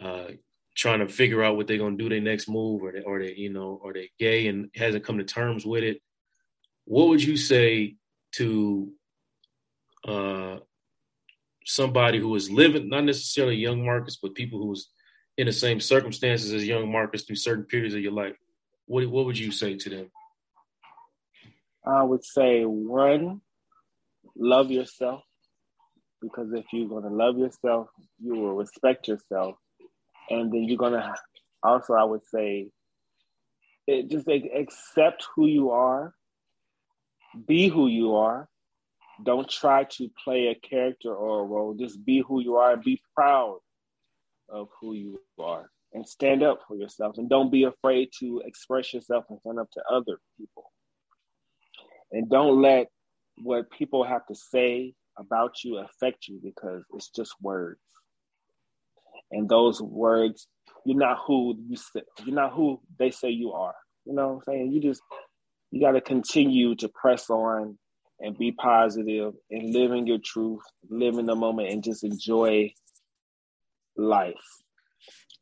[0.00, 0.26] uh,
[0.76, 3.34] trying to figure out what they're gonna do their next move, or they, or they,
[3.34, 6.00] you know, or they gay and hasn't come to terms with it.
[6.84, 7.96] What would you say
[8.36, 8.92] to
[10.06, 10.58] uh,
[11.66, 14.88] somebody who is living, not necessarily young Marcus, but people who is
[15.36, 18.36] in the same circumstances as young Marcus through certain periods of your life?
[18.88, 20.10] What what would you say to them?
[21.84, 23.42] I would say one,
[24.34, 25.22] love yourself.
[26.22, 27.88] Because if you're to love yourself,
[28.18, 29.56] you will respect yourself.
[30.30, 31.14] And then you're to
[31.62, 32.70] also, I would say,
[33.86, 36.14] it, just accept who you are,
[37.46, 38.48] be who you are.
[39.22, 41.74] Don't try to play a character or a role.
[41.74, 43.58] Just be who you are be proud
[44.48, 47.16] of who you are and stand up for yourself.
[47.18, 50.70] And don't be afraid to express yourself and stand up to other people.
[52.12, 52.88] And don't let
[53.42, 57.80] what people have to say about you affect you because it's just words.
[59.30, 60.48] And those words,
[60.84, 63.74] you're not who you say, you're not who they say you are.
[64.04, 64.72] You know what I'm saying?
[64.72, 65.02] You just
[65.70, 67.78] you got to continue to press on
[68.20, 72.72] and be positive and live in your truth, live in the moment and just enjoy
[73.96, 74.34] life.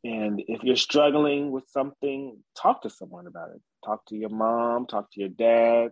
[0.07, 3.61] And if you're struggling with something, talk to someone about it.
[3.85, 5.91] Talk to your mom, talk to your dad,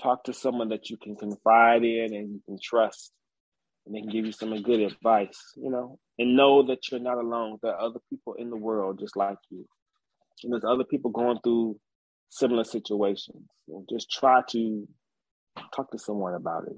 [0.00, 3.10] talk to someone that you can confide in and you can trust.
[3.86, 7.16] And they can give you some good advice you know and know that you're not
[7.16, 9.66] alone there are other people in the world just like you.
[10.44, 11.80] And there's other people going through
[12.28, 13.48] similar situations.
[13.68, 14.88] And just try to
[15.74, 16.76] talk to someone about it.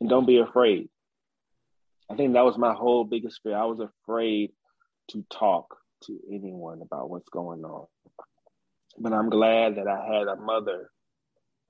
[0.00, 0.88] And don't be afraid.
[2.10, 3.56] I think that was my whole biggest fear.
[3.56, 4.52] I was afraid
[5.08, 7.86] to talk to anyone about what's going on
[8.98, 10.90] but i'm glad that i had a mother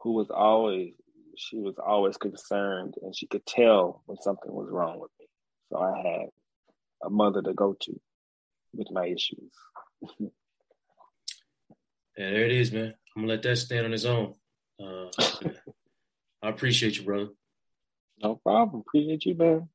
[0.00, 0.92] who was always
[1.36, 5.26] she was always concerned and she could tell when something was wrong with me.
[5.70, 6.28] So I had
[7.02, 8.00] a mother to go to
[8.74, 9.52] with my issues.
[12.16, 12.94] Yeah, there it is, man.
[13.16, 14.34] I'm gonna let that stand on its own.
[14.80, 15.06] Uh,
[16.40, 17.30] I appreciate you, brother.
[18.22, 18.84] No problem.
[18.86, 19.68] Appreciate you, man.